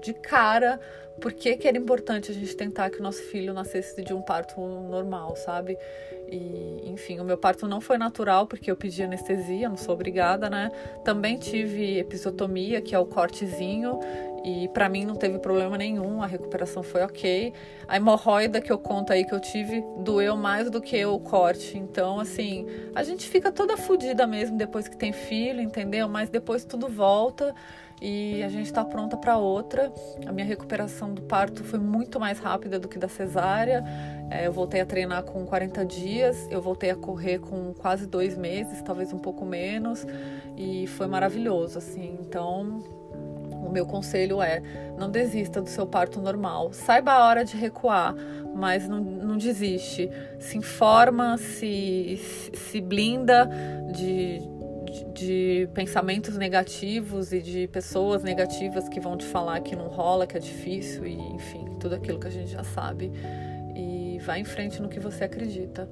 de 0.01 0.13
cara 0.13 0.79
por 1.19 1.33
que, 1.33 1.55
que, 1.57 1.67
era 1.67 1.77
importante 1.77 2.31
a 2.31 2.33
gente 2.33 2.55
tentar 2.55 2.89
que 2.89 2.99
o 2.99 3.03
nosso 3.03 3.23
filho 3.23 3.53
nascesse 3.53 4.03
de 4.03 4.13
um 4.13 4.21
parto 4.21 4.61
normal, 4.61 5.35
sabe? 5.35 5.77
E, 6.29 6.83
enfim, 6.85 7.19
o 7.19 7.23
meu 7.23 7.37
parto 7.37 7.67
não 7.67 7.81
foi 7.81 7.97
natural 7.97 8.45
porque 8.45 8.69
eu 8.69 8.75
pedi 8.75 9.01
anestesia, 9.01 9.67
não 9.69 9.77
sou 9.77 9.95
obrigada, 9.95 10.49
né? 10.49 10.71
Também 11.03 11.37
tive 11.37 11.97
episiotomia, 11.97 12.81
que 12.81 12.93
é 12.93 12.99
o 12.99 13.05
cortezinho, 13.05 13.99
E 14.47 14.69
para 14.69 14.87
mim 14.87 15.03
não 15.03 15.13
teve 15.13 15.39
problema 15.39 15.77
nenhum, 15.77 16.23
a 16.23 16.25
recuperação 16.25 16.81
foi 16.81 17.03
ok. 17.03 17.53
A 17.85 17.97
hemorroida 17.97 18.61
que 18.61 18.71
eu 18.71 18.79
conto 18.79 19.11
aí 19.11 19.25
que 19.25 19.35
eu 19.35 19.41
tive 19.41 19.83
doeu 19.97 20.37
mais 20.37 20.71
do 20.71 20.79
que 20.79 21.05
o 21.05 21.19
corte. 21.19 21.77
Então, 21.77 22.17
assim, 22.17 22.65
a 22.95 23.03
gente 23.03 23.27
fica 23.27 23.51
toda 23.51 23.75
fodida 23.75 24.25
mesmo 24.25 24.57
depois 24.57 24.87
que 24.87 24.95
tem 24.95 25.11
filho, 25.11 25.59
entendeu? 25.59 26.07
Mas 26.07 26.29
depois 26.29 26.63
tudo 26.63 26.87
volta 26.87 27.53
e 28.01 28.41
a 28.41 28.47
gente 28.47 28.67
está 28.67 28.85
pronta 28.85 29.17
para 29.17 29.37
outra. 29.37 29.91
A 30.25 30.31
minha 30.31 30.47
recuperação 30.47 31.13
do 31.13 31.23
parto 31.23 31.65
foi 31.65 31.79
muito 31.79 32.17
mais 32.17 32.39
rápida 32.39 32.79
do 32.79 32.87
que 32.87 32.97
da 32.97 33.09
cesárea. 33.09 33.83
É, 34.31 34.47
eu 34.47 34.53
voltei 34.53 34.79
a 34.79 34.85
treinar 34.85 35.23
com 35.23 35.45
40 35.45 35.85
dias, 35.85 36.47
eu 36.49 36.61
voltei 36.61 36.89
a 36.89 36.95
correr 36.95 37.39
com 37.39 37.73
quase 37.73 38.07
dois 38.07 38.37
meses, 38.37 38.81
talvez 38.81 39.11
um 39.11 39.19
pouco 39.19 39.45
menos, 39.45 40.07
e 40.55 40.87
foi 40.87 41.07
maravilhoso, 41.07 41.77
assim. 41.77 42.17
Então, 42.21 42.96
o 43.61 43.69
meu 43.69 43.85
conselho 43.85 44.41
é: 44.41 44.61
não 44.97 45.09
desista 45.09 45.61
do 45.61 45.69
seu 45.69 45.85
parto 45.85 46.21
normal. 46.21 46.71
Saiba 46.73 47.13
a 47.13 47.25
hora 47.25 47.45
de 47.45 47.55
recuar, 47.55 48.15
mas 48.55 48.87
não, 48.87 48.99
não 48.99 49.37
desiste. 49.37 50.09
Se 50.39 50.57
informa, 50.57 51.37
se, 51.37 52.19
se 52.53 52.81
blinda 52.81 53.49
de 53.91 54.57
de 55.13 55.67
pensamentos 55.73 56.37
negativos 56.37 57.33
e 57.33 57.41
de 57.41 57.67
pessoas 57.67 58.23
negativas 58.23 58.87
que 58.87 58.99
vão 58.99 59.17
te 59.17 59.25
falar 59.25 59.59
que 59.61 59.75
não 59.75 59.87
rola, 59.87 60.27
que 60.27 60.37
é 60.37 60.39
difícil 60.39 61.05
e 61.05 61.13
enfim, 61.13 61.65
tudo 61.79 61.95
aquilo 61.95 62.19
que 62.19 62.27
a 62.27 62.31
gente 62.31 62.51
já 62.51 62.63
sabe. 62.63 63.11
E 63.75 64.19
vai 64.19 64.39
em 64.39 64.43
frente 64.43 64.81
no 64.81 64.87
que 64.87 64.99
você 64.99 65.23
acredita. 65.23 65.89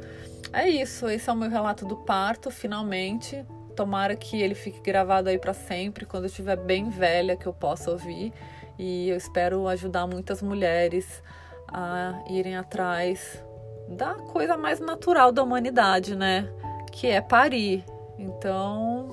É 0.53 0.67
isso, 0.67 1.07
esse 1.09 1.29
é 1.29 1.33
o 1.33 1.35
meu 1.35 1.49
relato 1.49 1.85
do 1.85 1.97
parto, 1.97 2.49
finalmente. 2.49 3.45
Tomara 3.75 4.15
que 4.15 4.41
ele 4.41 4.55
fique 4.55 4.79
gravado 4.79 5.29
aí 5.29 5.37
para 5.37 5.53
sempre, 5.53 6.05
quando 6.05 6.23
eu 6.23 6.27
estiver 6.27 6.55
bem 6.55 6.89
velha, 6.89 7.35
que 7.35 7.45
eu 7.45 7.53
possa 7.53 7.91
ouvir. 7.91 8.31
E 8.77 9.09
eu 9.09 9.17
espero 9.17 9.67
ajudar 9.67 10.07
muitas 10.07 10.41
mulheres 10.41 11.21
a 11.67 12.23
irem 12.29 12.55
atrás 12.55 13.43
da 13.87 14.15
coisa 14.15 14.57
mais 14.57 14.79
natural 14.79 15.31
da 15.31 15.43
humanidade, 15.43 16.15
né? 16.15 16.49
Que 16.91 17.07
é 17.07 17.21
parir. 17.21 17.83
Então, 18.17 19.09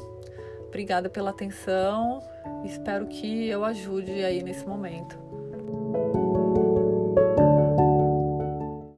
obrigada 0.66 1.08
pela 1.08 1.30
atenção. 1.30 2.22
Espero 2.64 3.06
que 3.06 3.48
eu 3.48 3.64
ajude 3.64 4.24
aí 4.24 4.42
nesse 4.42 4.66
momento. 4.66 5.31